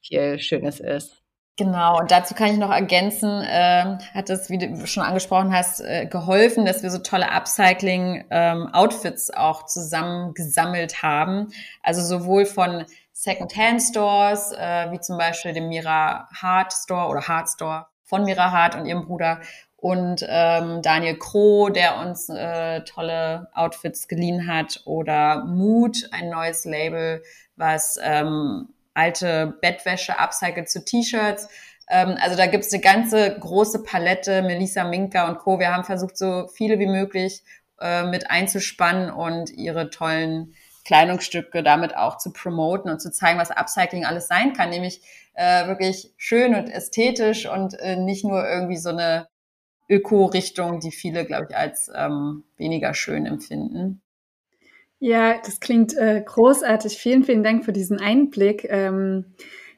[0.00, 1.21] viel Schönes ist.
[1.58, 5.80] Genau, und dazu kann ich noch ergänzen, äh, hat es, wie du schon angesprochen hast,
[5.80, 11.52] äh, geholfen, dass wir so tolle Upcycling-Outfits ähm, auch zusammengesammelt haben.
[11.82, 17.86] Also sowohl von Second-Hand-Stores, äh, wie zum Beispiel dem Mira Hart Store oder Hart Store
[18.02, 19.42] von Mira Hart und ihrem Bruder
[19.76, 26.64] und ähm, Daniel Kroh, der uns äh, tolle Outfits geliehen hat oder Mood, ein neues
[26.64, 27.22] Label,
[27.56, 31.48] was ähm, alte Bettwäsche upcycelt zu T-Shirts.
[31.88, 35.58] Ähm, also da gibt's eine ganze große Palette, Melissa Minka und Co.
[35.58, 37.42] Wir haben versucht, so viele wie möglich
[37.80, 43.50] äh, mit einzuspannen und ihre tollen Kleidungsstücke damit auch zu promoten und zu zeigen, was
[43.50, 45.00] Upcycling alles sein kann, nämlich
[45.34, 49.28] äh, wirklich schön und ästhetisch und äh, nicht nur irgendwie so eine
[49.88, 54.02] Öko-Richtung, die viele, glaube ich, als ähm, weniger schön empfinden.
[55.04, 56.96] Ja, das klingt äh, großartig.
[56.96, 58.64] Vielen, vielen Dank für diesen Einblick.
[58.70, 59.34] Ähm,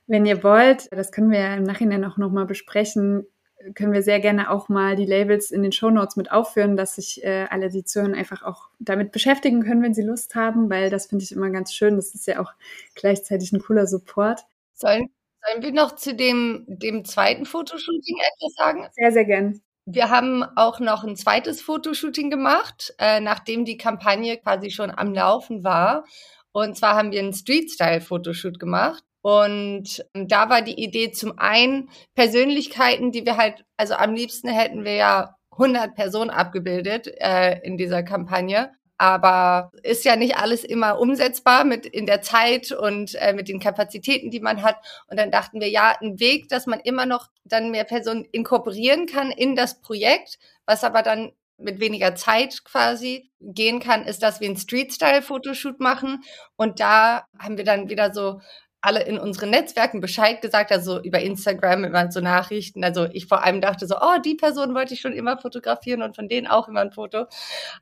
[0.06, 3.26] wenn ihr wollt, das können wir ja im Nachhinein auch nochmal besprechen,
[3.74, 6.96] können wir sehr gerne auch mal die Labels in den Show Notes mit aufführen, dass
[6.96, 10.90] sich äh, alle, die zuhören, einfach auch damit beschäftigen können, wenn sie Lust haben, weil
[10.90, 11.96] das finde ich immer ganz schön.
[11.96, 12.52] Das ist ja auch
[12.94, 14.42] gleichzeitig ein cooler Support.
[14.74, 15.08] Sollen,
[15.42, 18.88] sollen wir noch zu dem, dem zweiten Fotoshooting etwas sagen?
[18.92, 19.62] Sehr, sehr gern.
[19.86, 25.12] Wir haben auch noch ein zweites Fotoshooting gemacht, äh, nachdem die Kampagne quasi schon am
[25.12, 26.04] Laufen war.
[26.52, 29.04] Und zwar haben wir einen Street-Style-Fotoshoot gemacht.
[29.20, 34.84] Und da war die Idee zum einen Persönlichkeiten, die wir halt, also am liebsten hätten
[34.84, 38.72] wir ja 100 Personen abgebildet äh, in dieser Kampagne.
[38.96, 43.58] Aber ist ja nicht alles immer umsetzbar mit in der Zeit und äh, mit den
[43.58, 44.76] Kapazitäten, die man hat.
[45.08, 49.06] Und dann dachten wir, ja, ein Weg, dass man immer noch dann mehr Personen inkorporieren
[49.06, 54.40] kann in das Projekt, was aber dann mit weniger Zeit quasi gehen kann, ist, dass
[54.40, 56.22] wir ein Street-Style-Fotoshoot machen.
[56.56, 58.40] Und da haben wir dann wieder so
[58.84, 62.84] alle in unseren Netzwerken Bescheid gesagt, also über Instagram immer so Nachrichten.
[62.84, 66.14] Also ich vor allem dachte so, oh, die Person wollte ich schon immer fotografieren und
[66.14, 67.24] von denen auch immer ein Foto.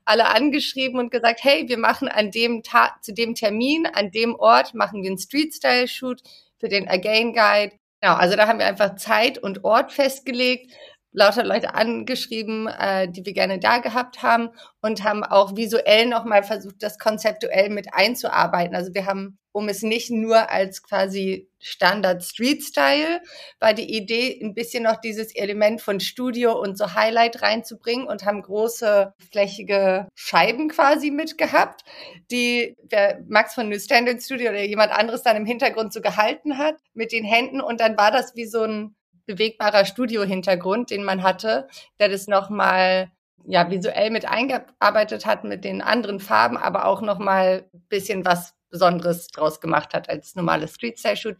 [0.05, 4.33] Alle angeschrieben und gesagt, hey, wir machen an dem Tag, zu dem Termin, an dem
[4.35, 6.21] Ort, machen wir einen Street-Style-Shoot
[6.57, 7.73] für den Again Guide.
[7.99, 10.71] Genau, also da haben wir einfach Zeit und Ort festgelegt
[11.13, 14.49] lauter Leute angeschrieben, äh, die wir gerne da gehabt haben
[14.81, 18.75] und haben auch visuell nochmal versucht, das konzeptuell mit einzuarbeiten.
[18.75, 23.21] Also wir haben, um es nicht nur als quasi Standard Street Style,
[23.59, 28.25] war die Idee, ein bisschen noch dieses Element von Studio und so Highlight reinzubringen und
[28.25, 31.83] haben große flächige Scheiben quasi mitgehabt,
[32.31, 36.57] die der Max von New Standard Studio oder jemand anderes dann im Hintergrund so gehalten
[36.57, 38.95] hat mit den Händen und dann war das wie so ein
[39.25, 41.67] bewegbarer Studio-Hintergrund, den man hatte,
[41.99, 43.11] der das nochmal
[43.45, 48.25] ja visuell mit eingearbeitet hat mit den anderen Farben, aber auch noch mal ein bisschen
[48.25, 51.37] was Besonderes draus gemacht hat als normales Street Style Shoot.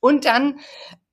[0.00, 0.60] Und dann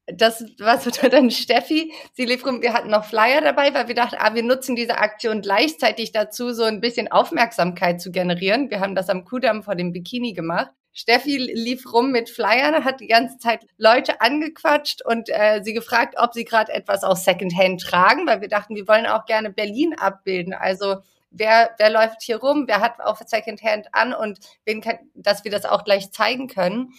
[0.06, 3.96] das war so dann Steffi, sie lief rum, wir hatten noch Flyer dabei, weil wir
[3.96, 8.70] dachten, ah, wir nutzen diese Aktion gleichzeitig dazu, so ein bisschen Aufmerksamkeit zu generieren.
[8.70, 10.72] Wir haben das am Kudamm vor dem Bikini gemacht.
[10.94, 16.16] Steffi lief rum mit Flyern, hat die ganze Zeit Leute angequatscht und äh, sie gefragt,
[16.18, 19.96] ob sie gerade etwas aus Secondhand tragen, weil wir dachten, wir wollen auch gerne Berlin
[19.98, 20.54] abbilden.
[20.54, 20.98] Also
[21.32, 25.52] wer, wer läuft hier rum, wer hat auch Secondhand an und wen kann, dass wir
[25.52, 26.94] das auch gleich zeigen können.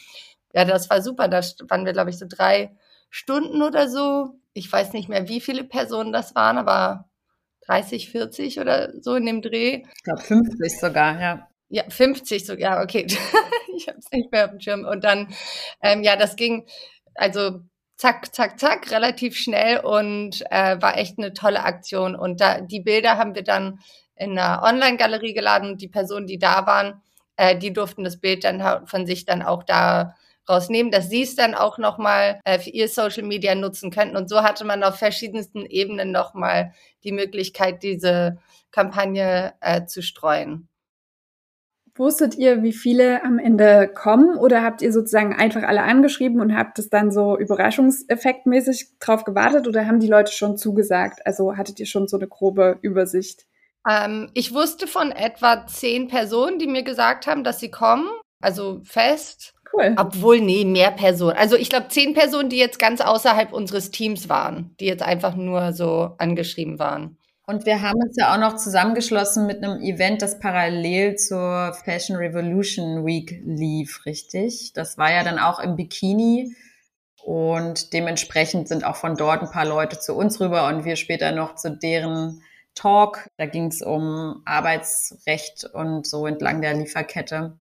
[0.52, 1.28] Ja, das war super.
[1.28, 2.72] Da waren wir, glaube ich, so drei
[3.10, 4.34] Stunden oder so.
[4.54, 7.08] Ich weiß nicht mehr, wie viele Personen das waren, aber
[7.66, 9.84] 30, 40 oder so in dem Dreh.
[9.96, 11.48] Ich glaube 50 sogar, ja.
[11.68, 13.06] Ja, 50 sogar, okay.
[13.76, 14.84] ich habe es nicht mehr auf dem Schirm.
[14.84, 15.34] Und dann,
[15.82, 16.66] ähm, ja, das ging
[17.14, 17.60] also
[17.96, 22.16] zack, zack, zack, relativ schnell und äh, war echt eine tolle Aktion.
[22.16, 23.80] Und da die Bilder haben wir dann
[24.16, 27.02] in einer Online-Galerie geladen und die Personen, die da waren,
[27.36, 30.14] äh, die durften das Bild dann von sich dann auch da
[30.48, 34.16] rausnehmen, dass sie es dann auch nochmal äh, für ihr Social Media nutzen könnten.
[34.16, 38.38] Und so hatte man auf verschiedensten Ebenen nochmal die Möglichkeit, diese
[38.70, 40.68] Kampagne äh, zu streuen.
[41.96, 46.56] Wusstet ihr, wie viele am Ende kommen oder habt ihr sozusagen einfach alle angeschrieben und
[46.56, 51.24] habt es dann so überraschungseffektmäßig drauf gewartet oder haben die Leute schon zugesagt?
[51.24, 53.46] Also hattet ihr schon so eine grobe Übersicht?
[53.88, 58.08] Ähm, ich wusste von etwa zehn Personen, die mir gesagt haben, dass sie kommen,
[58.40, 59.54] also fest.
[59.72, 59.94] Cool.
[59.96, 61.36] Obwohl, nee, mehr Personen.
[61.36, 65.36] Also ich glaube, zehn Personen, die jetzt ganz außerhalb unseres Teams waren, die jetzt einfach
[65.36, 67.18] nur so angeschrieben waren.
[67.46, 72.16] Und wir haben uns ja auch noch zusammengeschlossen mit einem Event, das parallel zur Fashion
[72.16, 74.72] Revolution Week lief, richtig?
[74.72, 76.56] Das war ja dann auch im Bikini.
[77.22, 81.32] Und dementsprechend sind auch von dort ein paar Leute zu uns rüber und wir später
[81.32, 82.42] noch zu deren
[82.74, 83.28] Talk.
[83.36, 87.58] Da ging es um Arbeitsrecht und so entlang der Lieferkette.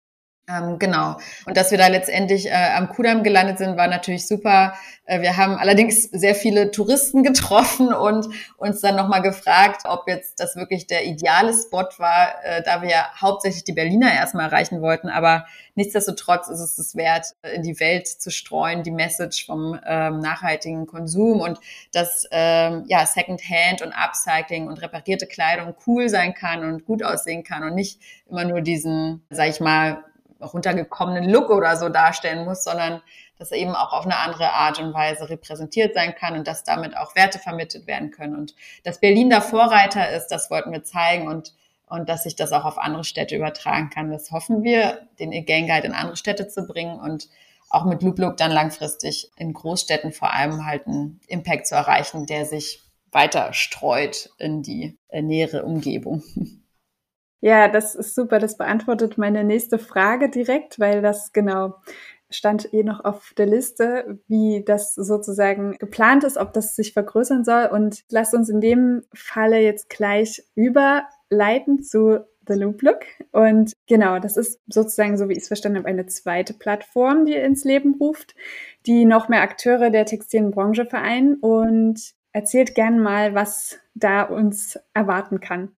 [0.51, 1.17] Ähm, genau.
[1.47, 4.75] Und dass wir da letztendlich äh, am Kudamm gelandet sind, war natürlich super.
[5.05, 10.41] Äh, wir haben allerdings sehr viele Touristen getroffen und uns dann nochmal gefragt, ob jetzt
[10.41, 15.09] das wirklich der ideale Spot war, äh, da wir hauptsächlich die Berliner erstmal erreichen wollten.
[15.09, 20.21] Aber nichtsdestotrotz ist es es wert, in die Welt zu streuen, die Message vom ähm,
[20.21, 21.59] nachhaltigen Konsum und
[21.93, 27.45] dass ähm, ja Secondhand und Upcycling und reparierte Kleidung cool sein kann und gut aussehen
[27.45, 30.05] kann und nicht immer nur diesen, sag ich mal,
[30.41, 33.03] runtergekommenen Look oder so darstellen muss, sondern
[33.39, 36.63] dass er eben auch auf eine andere Art und Weise repräsentiert sein kann und dass
[36.63, 38.37] damit auch Werte vermittelt werden können.
[38.37, 41.55] Und dass Berlin da Vorreiter ist, das wollten wir zeigen und,
[41.87, 44.11] und dass sich das auch auf andere Städte übertragen kann.
[44.11, 47.29] Das hoffen wir, den Again Guide in andere Städte zu bringen und
[47.71, 52.27] auch mit Loop Look dann langfristig in Großstädten vor allem halt einen Impact zu erreichen,
[52.27, 56.23] der sich weiter streut in die nähere Umgebung.
[57.41, 58.39] Ja, das ist super.
[58.39, 61.75] Das beantwortet meine nächste Frage direkt, weil das genau
[62.31, 67.45] stand eh noch auf der Liste, wie das sozusagen geplant ist, ob das sich vergrößern
[67.45, 67.67] soll.
[67.73, 73.01] Und lasst uns in dem Falle jetzt gleich überleiten zu The Loop Look.
[73.33, 77.33] Und genau, das ist sozusagen, so wie ich es verstanden habe, eine zweite Plattform, die
[77.33, 78.35] ihr ins Leben ruft,
[78.87, 84.79] die noch mehr Akteure der textilen Branche vereinen und erzählt gern mal, was da uns
[84.95, 85.73] erwarten kann.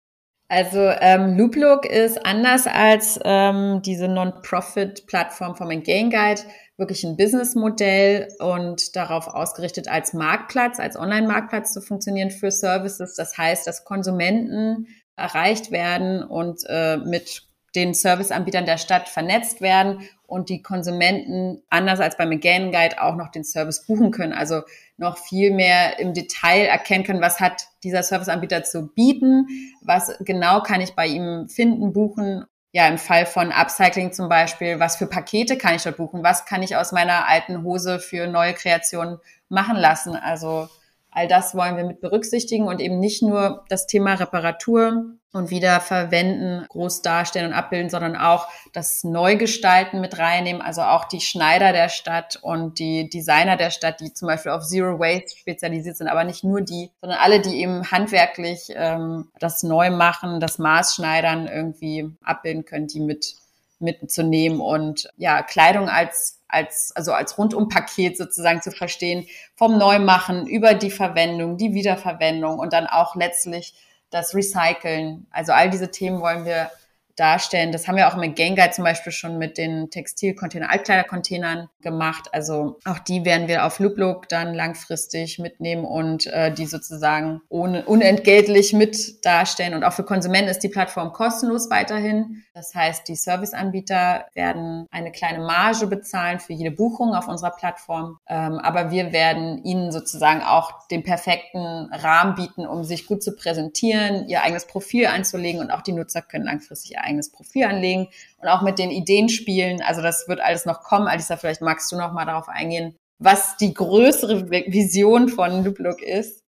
[0.53, 6.43] Also ähm, Looplook ist anders als ähm, diese Non-Profit-Plattform vom Gain Guide
[6.77, 13.15] wirklich ein Businessmodell und darauf ausgerichtet als Marktplatz, als Online-Marktplatz zu funktionieren für Services.
[13.15, 20.09] Das heißt, dass Konsumenten erreicht werden und äh, mit den Serviceanbietern der Stadt vernetzt werden
[20.27, 24.33] und die Konsumenten anders als beim Again Guide auch noch den Service buchen können.
[24.33, 24.63] Also
[24.97, 29.47] noch viel mehr im Detail erkennen können, was hat dieser Serviceanbieter zu bieten,
[29.83, 32.45] was genau kann ich bei ihm finden, buchen.
[32.75, 36.47] Ja, im Fall von Upcycling zum Beispiel, was für Pakete kann ich dort buchen, was
[36.47, 39.19] kann ich aus meiner alten Hose für neue Kreationen
[39.51, 40.17] machen lassen.
[40.17, 40.69] Also
[41.15, 46.67] All das wollen wir mit berücksichtigen und eben nicht nur das Thema Reparatur und Wiederverwenden
[46.69, 51.91] groß darstellen und abbilden, sondern auch das Neugestalten mit reinnehmen, also auch die Schneider der
[51.91, 56.25] Stadt und die Designer der Stadt, die zum Beispiel auf Zero Waste spezialisiert sind, aber
[56.25, 62.65] nicht nur die, sondern alle, die eben handwerklich ähm, das Neumachen, das Maßschneidern irgendwie abbilden
[62.65, 63.37] können, die mit
[63.83, 70.75] mitzunehmen und ja, Kleidung als als, also als Rundumpaket sozusagen zu verstehen, vom Neumachen über
[70.75, 73.75] die Verwendung, die Wiederverwendung und dann auch letztlich
[74.11, 75.27] das Recyceln.
[75.31, 76.71] Also all diese Themen wollen wir
[77.17, 77.73] darstellen.
[77.73, 82.29] Das haben wir auch mit Guide zum Beispiel schon mit den Textilcontainer, Altkleidercontainern gemacht.
[82.33, 87.85] Also auch die werden wir auf Looplook dann langfristig mitnehmen und äh, die sozusagen ohne,
[87.85, 89.75] unentgeltlich mit darstellen.
[89.75, 92.45] Und auch für Konsumenten ist die Plattform kostenlos weiterhin.
[92.55, 98.19] Das heißt, die Serviceanbieter werden eine kleine Marge bezahlen für jede Buchung auf unserer Plattform.
[98.29, 103.35] Ähm, aber wir werden ihnen sozusagen auch den perfekten Rahmen bieten, um sich gut zu
[103.35, 108.49] präsentieren, ihr eigenes Profil einzulegen und auch die Nutzer können langfristig eigenes Profil anlegen und
[108.49, 109.83] auch mit den Ideen spielen.
[109.83, 111.07] Also das wird alles noch kommen.
[111.07, 116.43] Alisa, vielleicht magst du noch mal darauf eingehen, was die größere Vision von Looplook ist.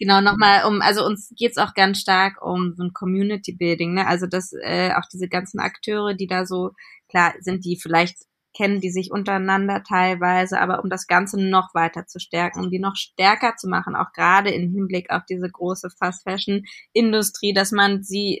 [0.00, 4.06] Genau, nochmal um, also uns geht's auch ganz stark um so ein Community Building, ne?
[4.06, 6.70] Also dass äh, auch diese ganzen Akteure, die da so,
[7.08, 8.16] klar, sind die vielleicht
[8.56, 12.78] kennen die sich untereinander teilweise, aber um das Ganze noch weiter zu stärken, um die
[12.78, 17.72] noch stärker zu machen, auch gerade im Hinblick auf diese große Fast Fashion Industrie, dass
[17.72, 18.40] man sie,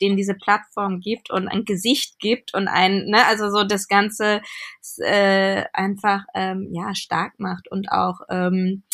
[0.00, 4.40] denen diese Plattform gibt und ein Gesicht gibt und ein, ne, also so das Ganze
[4.98, 8.84] äh, einfach ähm, ja stark macht und auch ähm,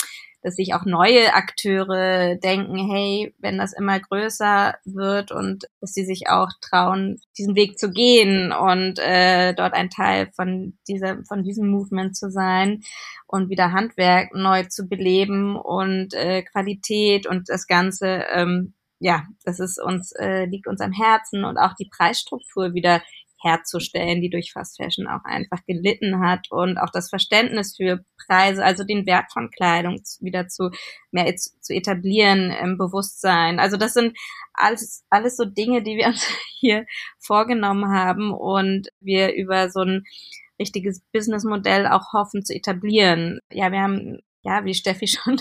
[0.45, 6.05] dass sich auch neue Akteure denken, hey, wenn das immer größer wird und dass sie
[6.05, 11.45] sich auch trauen, diesen Weg zu gehen und äh, dort ein Teil von dieser, von
[11.45, 12.83] diesem Movement zu sein
[13.27, 19.61] und wieder Handwerk neu zu beleben und äh, Qualität und das Ganze, ähm, ja, das
[19.61, 23.01] ist uns, äh, liegt uns am Herzen und auch die Preisstruktur wieder
[23.45, 28.65] herzustellen, die durch Fast Fashion auch einfach gelitten hat und auch das Verständnis für Preise,
[28.65, 30.71] also den Wert von Kleidung wieder zu
[31.11, 33.61] mehr zu etablieren im Bewusstsein.
[33.61, 34.17] Also das sind
[34.55, 36.27] alles alles so Dinge, die wir uns
[36.59, 36.87] hier
[37.21, 40.05] vorgenommen haben und wir über so ein
[40.59, 43.41] richtiges Businessmodell auch hoffen zu etablieren.
[43.51, 45.41] Ja, wir haben ja, wie Steffi schon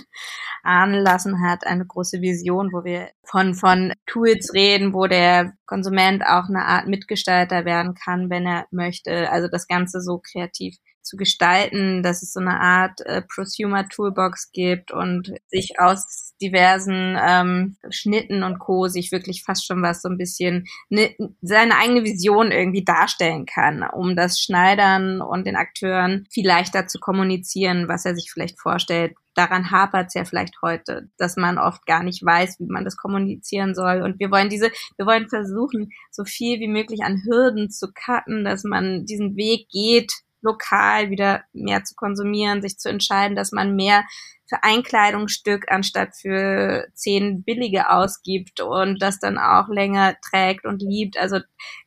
[0.63, 6.23] ahnen lassen hat, eine große Vision, wo wir von, von Tools reden, wo der Konsument
[6.25, 9.29] auch eine Art Mitgestalter werden kann, wenn er möchte.
[9.29, 14.51] Also das Ganze so kreativ zu gestalten, dass es so eine Art äh, Prosumer Toolbox
[14.51, 18.87] gibt und sich aus diversen ähm, Schnitten und Co.
[18.87, 23.83] sich wirklich fast schon was so ein bisschen ne, seine eigene Vision irgendwie darstellen kann,
[23.83, 29.15] um das Schneidern und den Akteuren viel leichter zu kommunizieren, was er sich vielleicht vorstellt.
[29.35, 32.97] Daran hapert es ja vielleicht heute, dass man oft gar nicht weiß, wie man das
[32.97, 34.03] kommunizieren soll.
[34.03, 38.43] Und wir wollen diese, wir wollen versuchen, so viel wie möglich an Hürden zu cutten,
[38.43, 40.11] dass man diesen Weg geht,
[40.43, 44.05] lokal wieder mehr zu konsumieren, sich zu entscheiden, dass man mehr
[44.45, 50.81] für ein Kleidungsstück anstatt für zehn billige ausgibt und das dann auch länger trägt und
[50.81, 51.17] liebt.
[51.17, 51.37] Also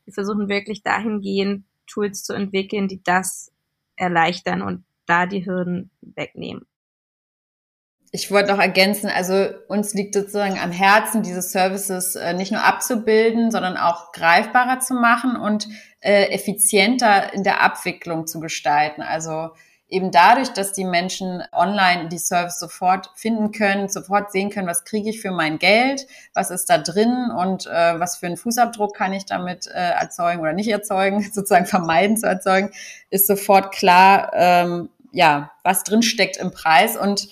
[0.05, 3.51] wir versuchen wirklich dahingehend Tools zu entwickeln, die das
[3.95, 6.65] erleichtern und da die Hürden wegnehmen.
[8.11, 12.63] Ich wollte noch ergänzen, also uns liegt sozusagen am Herzen, diese Services äh, nicht nur
[12.63, 15.67] abzubilden, sondern auch greifbarer zu machen und
[16.07, 19.01] äh, effizienter in der Abwicklung zu gestalten.
[19.01, 19.49] Also
[19.89, 24.85] eben dadurch, dass die Menschen online die Service sofort finden können, sofort sehen können, was
[24.85, 28.95] kriege ich für mein Geld, was ist da drin und äh, was für einen Fußabdruck
[28.95, 32.71] kann ich damit äh, erzeugen oder nicht erzeugen, sozusagen vermeiden zu erzeugen,
[33.09, 37.27] ist sofort klar, ähm, ja, was drin steckt im Preis und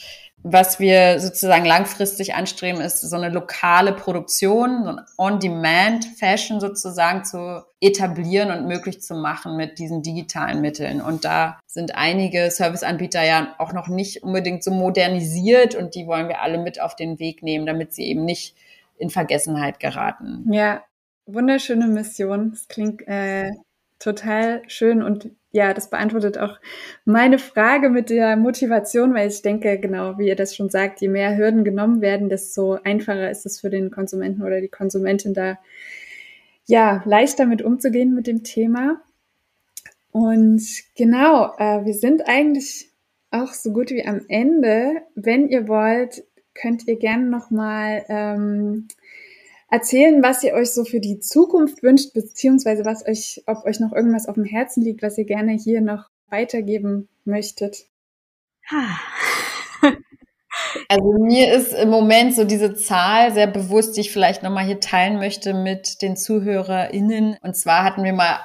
[0.47, 7.65] was wir sozusagen langfristig anstreben, ist so eine lokale Produktion, so ein On-Demand-Fashion sozusagen zu
[7.81, 11.01] etablieren und möglich zu machen mit diesen digitalen Mitteln.
[11.01, 16.27] Und da sind einige Serviceanbieter ja auch noch nicht unbedingt so modernisiert und die wollen
[16.27, 18.55] wir alle mit auf den Weg nehmen, damit sie eben nicht
[18.99, 20.45] in Vergessenheit geraten.
[20.53, 20.83] Ja,
[21.25, 22.51] wunderschöne Mission.
[22.51, 23.49] Das klingt äh,
[23.97, 26.59] total schön und ja, das beantwortet auch
[27.05, 31.07] meine Frage mit der Motivation, weil ich denke, genau, wie ihr das schon sagt, je
[31.07, 35.57] mehr Hürden genommen werden, desto einfacher ist es für den Konsumenten oder die Konsumentin da,
[36.65, 39.01] ja, leichter mit umzugehen mit dem Thema.
[40.11, 40.61] Und
[40.97, 42.89] genau, äh, wir sind eigentlich
[43.31, 45.03] auch so gut wie am Ende.
[45.15, 48.89] Wenn ihr wollt, könnt ihr gerne nochmal ähm,
[49.75, 53.91] erzählen, was ihr euch so für die Zukunft wünscht, beziehungsweise was euch, ob euch noch
[53.91, 57.85] irgendwas auf dem Herzen liegt, was ihr gerne hier noch weitergeben möchtet.
[60.87, 64.79] Also mir ist im Moment so diese Zahl sehr bewusst, die ich vielleicht nochmal hier
[64.79, 67.37] teilen möchte mit den ZuhörerInnen.
[67.41, 68.39] Und zwar hatten wir mal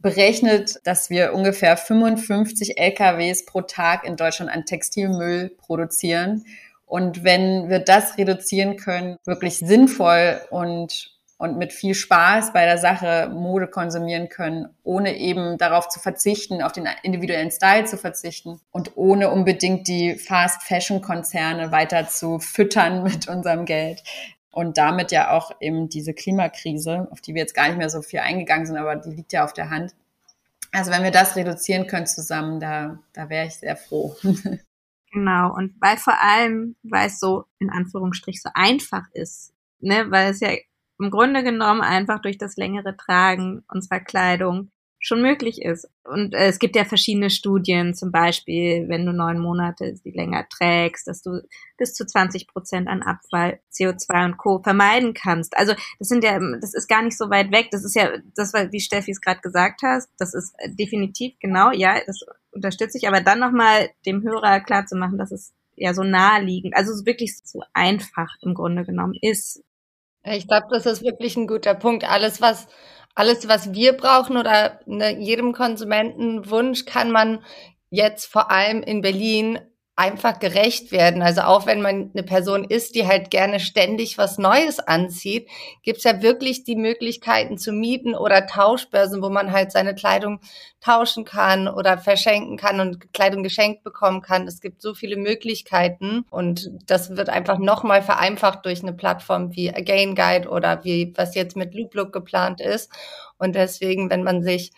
[0.00, 6.44] berechnet, dass wir ungefähr 55 LKWs pro Tag in Deutschland an Textilmüll produzieren.
[6.86, 12.78] Und wenn wir das reduzieren können, wirklich sinnvoll und und mit viel Spaß bei der
[12.78, 18.60] Sache Mode konsumieren können, ohne eben darauf zu verzichten, auf den individuellen Style zu verzichten
[18.70, 24.02] und ohne unbedingt die Fast Fashion Konzerne weiter zu füttern mit unserem Geld.
[24.52, 28.02] und damit ja auch eben diese Klimakrise, auf die wir jetzt gar nicht mehr so
[28.02, 29.92] viel eingegangen sind, aber die liegt ja auf der Hand.
[30.70, 34.14] Also wenn wir das reduzieren können zusammen, da, da wäre ich sehr froh.
[35.14, 40.30] Genau, und weil vor allem, weil es so in Anführungsstrich so einfach ist, ne, weil
[40.32, 40.50] es ja
[40.98, 44.72] im Grunde genommen einfach durch das längere Tragen unserer Kleidung
[45.04, 45.86] schon möglich ist.
[46.02, 50.46] Und äh, es gibt ja verschiedene Studien, zum Beispiel, wenn du neun Monate die länger
[50.48, 51.42] trägst, dass du
[51.76, 54.62] bis zu 20 Prozent an Abfall, CO2 und Co.
[54.62, 55.58] vermeiden kannst.
[55.58, 57.68] Also das sind ja, das ist gar nicht so weit weg.
[57.70, 61.70] Das ist ja, das war, wie Steffi es gerade gesagt hast, das ist definitiv genau,
[61.70, 62.20] ja, das
[62.52, 63.06] unterstütze ich.
[63.06, 67.36] Aber dann nochmal dem Hörer klar zu machen, dass es ja so naheliegend, also wirklich
[67.44, 69.62] so einfach im Grunde genommen ist.
[70.22, 72.04] Ich glaube, das ist wirklich ein guter Punkt.
[72.04, 72.66] Alles, was
[73.14, 77.44] alles, was wir brauchen oder ne, jedem Konsumentenwunsch kann man
[77.90, 79.60] jetzt vor allem in Berlin
[79.96, 81.22] einfach gerecht werden.
[81.22, 85.48] Also auch wenn man eine Person ist, die halt gerne ständig was Neues anzieht,
[85.82, 90.40] gibt's ja wirklich die Möglichkeiten zu mieten oder Tauschbörsen, wo man halt seine Kleidung
[90.80, 94.48] tauschen kann oder verschenken kann und Kleidung geschenkt bekommen kann.
[94.48, 99.72] Es gibt so viele Möglichkeiten und das wird einfach nochmal vereinfacht durch eine Plattform wie
[99.72, 102.90] Again Guide oder wie was jetzt mit Loop Look geplant ist.
[103.38, 104.72] Und deswegen, wenn man sich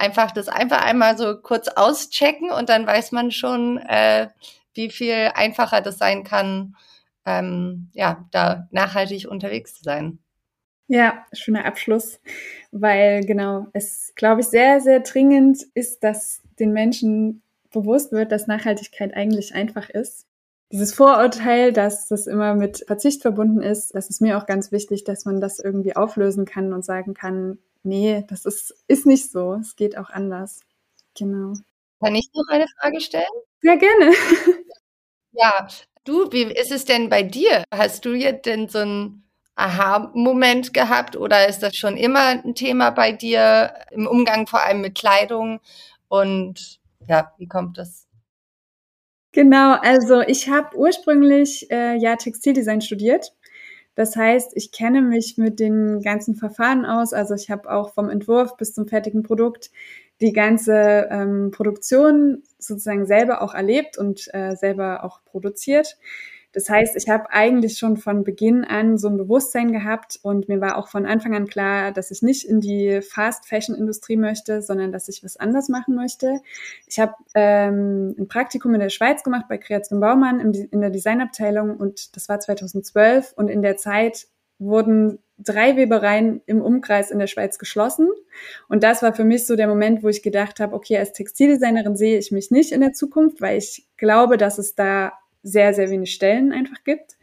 [0.00, 4.28] einfach das einfach einmal so kurz auschecken und dann weiß man schon, äh,
[4.74, 6.76] wie viel einfacher das sein kann,
[7.26, 10.18] ähm, ja, da nachhaltig unterwegs zu sein.
[10.88, 12.20] Ja, schöner Abschluss,
[12.72, 18.48] weil genau, es glaube ich sehr, sehr dringend ist, dass den Menschen bewusst wird, dass
[18.48, 20.26] Nachhaltigkeit eigentlich einfach ist.
[20.72, 25.04] Dieses Vorurteil, dass das immer mit Verzicht verbunden ist, das ist mir auch ganz wichtig,
[25.04, 29.54] dass man das irgendwie auflösen kann und sagen kann, nee, das ist, ist nicht so.
[29.54, 30.60] Es geht auch anders.
[31.16, 31.54] Genau.
[32.02, 33.26] Kann ich noch eine Frage stellen?
[33.62, 34.12] Sehr gerne.
[35.32, 35.68] Ja,
[36.04, 37.64] du, wie ist es denn bei dir?
[37.72, 39.24] Hast du jetzt denn so einen
[39.54, 44.80] Aha-Moment gehabt oder ist das schon immer ein Thema bei dir im Umgang vor allem
[44.80, 45.60] mit Kleidung?
[46.08, 48.06] Und ja, wie kommt das?
[49.32, 53.32] Genau, also ich habe ursprünglich äh, ja Textildesign studiert
[54.00, 57.12] das heißt, ich kenne mich mit den ganzen Verfahren aus.
[57.12, 59.70] Also ich habe auch vom Entwurf bis zum fertigen Produkt
[60.22, 65.98] die ganze ähm, Produktion sozusagen selber auch erlebt und äh, selber auch produziert.
[66.52, 70.60] Das heißt, ich habe eigentlich schon von Beginn an so ein Bewusstsein gehabt und mir
[70.60, 75.08] war auch von Anfang an klar, dass ich nicht in die Fast-Fashion-Industrie möchte, sondern dass
[75.08, 76.40] ich was anders machen möchte.
[76.86, 80.90] Ich habe ähm, ein Praktikum in der Schweiz gemacht bei Kreation Baumann im, in der
[80.90, 84.26] Designabteilung und das war 2012 und in der Zeit
[84.58, 88.08] wurden drei Webereien im Umkreis in der Schweiz geschlossen.
[88.68, 91.96] Und das war für mich so der Moment, wo ich gedacht habe, okay, als Textildesignerin
[91.96, 95.12] sehe ich mich nicht in der Zukunft, weil ich glaube, dass es da
[95.42, 97.16] sehr, sehr wenig Stellen einfach gibt.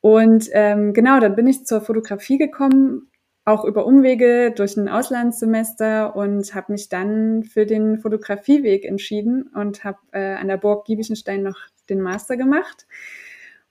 [0.00, 3.08] Und ähm, genau, dann bin ich zur Fotografie gekommen,
[3.44, 9.84] auch über Umwege durch ein Auslandssemester und habe mich dann für den Fotografieweg entschieden und
[9.84, 12.86] habe äh, an der Burg Giebichenstein noch den Master gemacht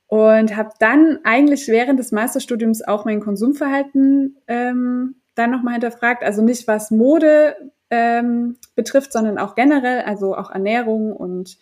[0.07, 6.21] und habe dann eigentlich während des Masterstudiums auch mein Konsumverhalten ähm, dann nochmal hinterfragt.
[6.23, 7.55] Also nicht was Mode
[7.91, 11.57] ähm, betrifft, sondern auch generell, also auch Ernährung und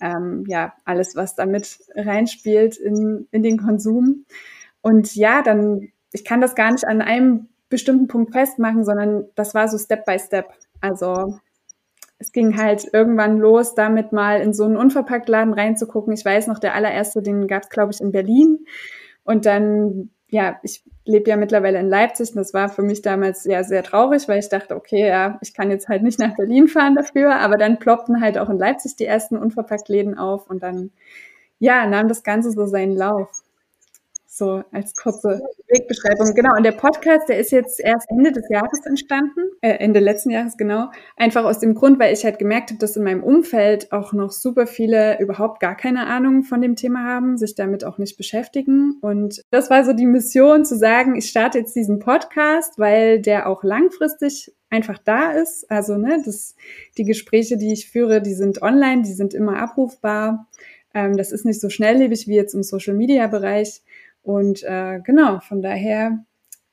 [0.00, 4.24] ähm, ja, alles, was damit reinspielt in, in den Konsum.
[4.80, 9.54] Und ja, dann, ich kann das gar nicht an einem bestimmten Punkt festmachen, sondern das
[9.54, 10.52] war so Step by Step.
[10.80, 11.38] Also
[12.18, 16.14] es ging halt irgendwann los, damit mal in so einen Unverpacktladen reinzugucken.
[16.14, 18.64] Ich weiß noch, der allererste, den gab es, glaube ich, in Berlin.
[19.24, 23.44] Und dann ja, ich lebe ja mittlerweile in Leipzig und das war für mich damals
[23.44, 26.66] ja sehr traurig, weil ich dachte, okay, ja, ich kann jetzt halt nicht nach Berlin
[26.66, 30.90] fahren dafür, aber dann ploppten halt auch in Leipzig die ersten Unverpacktläden auf und dann,
[31.60, 33.43] ja, nahm das Ganze so seinen Lauf.
[34.36, 36.34] So als kurze Wegbeschreibung.
[36.34, 36.56] Genau.
[36.56, 40.56] Und der Podcast, der ist jetzt erst Ende des Jahres entstanden, äh, Ende letzten Jahres
[40.56, 40.90] genau.
[41.16, 44.32] Einfach aus dem Grund, weil ich halt gemerkt habe, dass in meinem Umfeld auch noch
[44.32, 48.98] super viele überhaupt gar keine Ahnung von dem Thema haben, sich damit auch nicht beschäftigen.
[49.02, 53.48] Und das war so die Mission zu sagen, ich starte jetzt diesen Podcast, weil der
[53.48, 55.70] auch langfristig einfach da ist.
[55.70, 56.56] Also, ne, das,
[56.98, 60.48] die Gespräche, die ich führe, die sind online, die sind immer abrufbar.
[60.92, 63.82] Ähm, das ist nicht so schnelllebig wie jetzt im Social Media Bereich.
[64.24, 66.24] Und äh, genau, von daher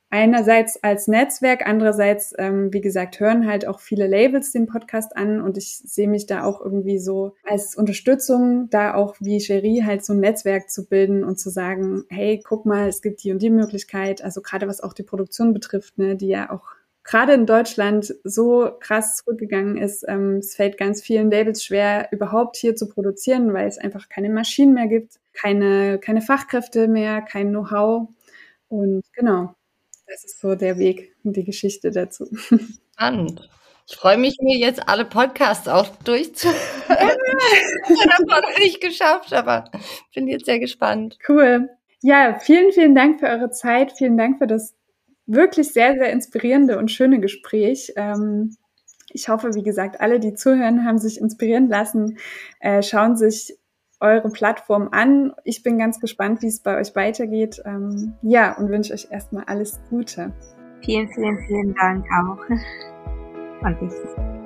[0.09, 5.41] einerseits als Netzwerk, andererseits, ähm, wie gesagt, hören halt auch viele Labels den Podcast an
[5.41, 10.03] und ich sehe mich da auch irgendwie so als Unterstützung, da auch wie Cherie halt
[10.03, 13.41] so ein Netzwerk zu bilden und zu sagen, hey, guck mal, es gibt die und
[13.41, 16.65] die Möglichkeit, also gerade was auch die Produktion betrifft, ne, die ja auch
[17.11, 20.05] gerade in Deutschland so krass zurückgegangen ist.
[20.07, 24.29] Ähm, es fällt ganz vielen Labels schwer, überhaupt hier zu produzieren, weil es einfach keine
[24.29, 28.09] Maschinen mehr gibt keine, keine Fachkräfte mehr, kein Know-how.
[28.69, 29.53] Und genau,
[30.07, 32.29] das ist so der Weg und die Geschichte dazu.
[32.93, 33.49] Spannend.
[33.87, 36.57] Ich freue mich, mir jetzt alle Podcasts auch durchzuhören.
[37.89, 39.69] ich habe noch nicht geschafft, aber
[40.13, 41.17] bin jetzt sehr gespannt.
[41.27, 41.69] Cool.
[42.01, 43.91] Ja, vielen, vielen Dank für eure Zeit.
[43.97, 44.75] Vielen Dank für das
[45.33, 47.93] wirklich sehr, sehr inspirierende und schöne Gespräch.
[47.95, 48.57] Ähm,
[49.09, 52.17] ich hoffe, wie gesagt, alle, die zuhören, haben sich inspirieren lassen,
[52.59, 53.57] äh, schauen sich
[53.99, 55.33] eure Plattform an.
[55.43, 57.61] Ich bin ganz gespannt, wie es bei euch weitergeht.
[57.65, 60.33] Ähm, ja, und wünsche euch erstmal alles Gute.
[60.83, 62.49] Vielen, vielen, vielen Dank auch.
[63.63, 64.40] Und ich.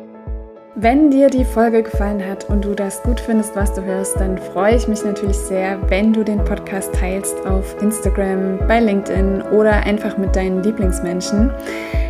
[0.77, 4.37] Wenn dir die Folge gefallen hat und du das gut findest, was du hörst, dann
[4.37, 9.71] freue ich mich natürlich sehr, wenn du den Podcast teilst auf Instagram, bei LinkedIn oder
[9.71, 11.49] einfach mit deinen Lieblingsmenschen.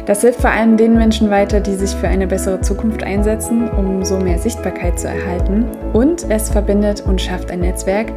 [0.07, 4.03] Das hilft vor allem den Menschen weiter, die sich für eine bessere Zukunft einsetzen, um
[4.03, 5.67] so mehr Sichtbarkeit zu erhalten.
[5.93, 8.11] Und es verbindet und schafft ein Netzwerk,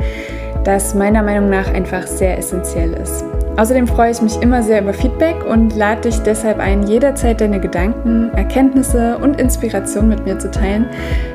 [0.64, 3.22] das meiner Meinung nach einfach sehr essentiell ist.
[3.58, 7.58] Außerdem freue ich mich immer sehr über Feedback und lade dich deshalb ein, jederzeit deine
[7.58, 10.86] Gedanken, Erkenntnisse und Inspiration mit mir zu teilen.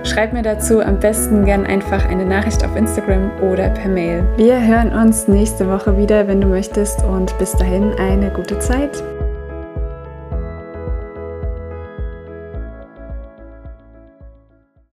[0.06, 4.24] Schreib mir dazu am besten gern einfach eine Nachricht auf Instagram oder per Mail.
[4.38, 9.04] Wir hören uns nächste Woche wieder, wenn du möchtest und bis dahin eine gute Zeit.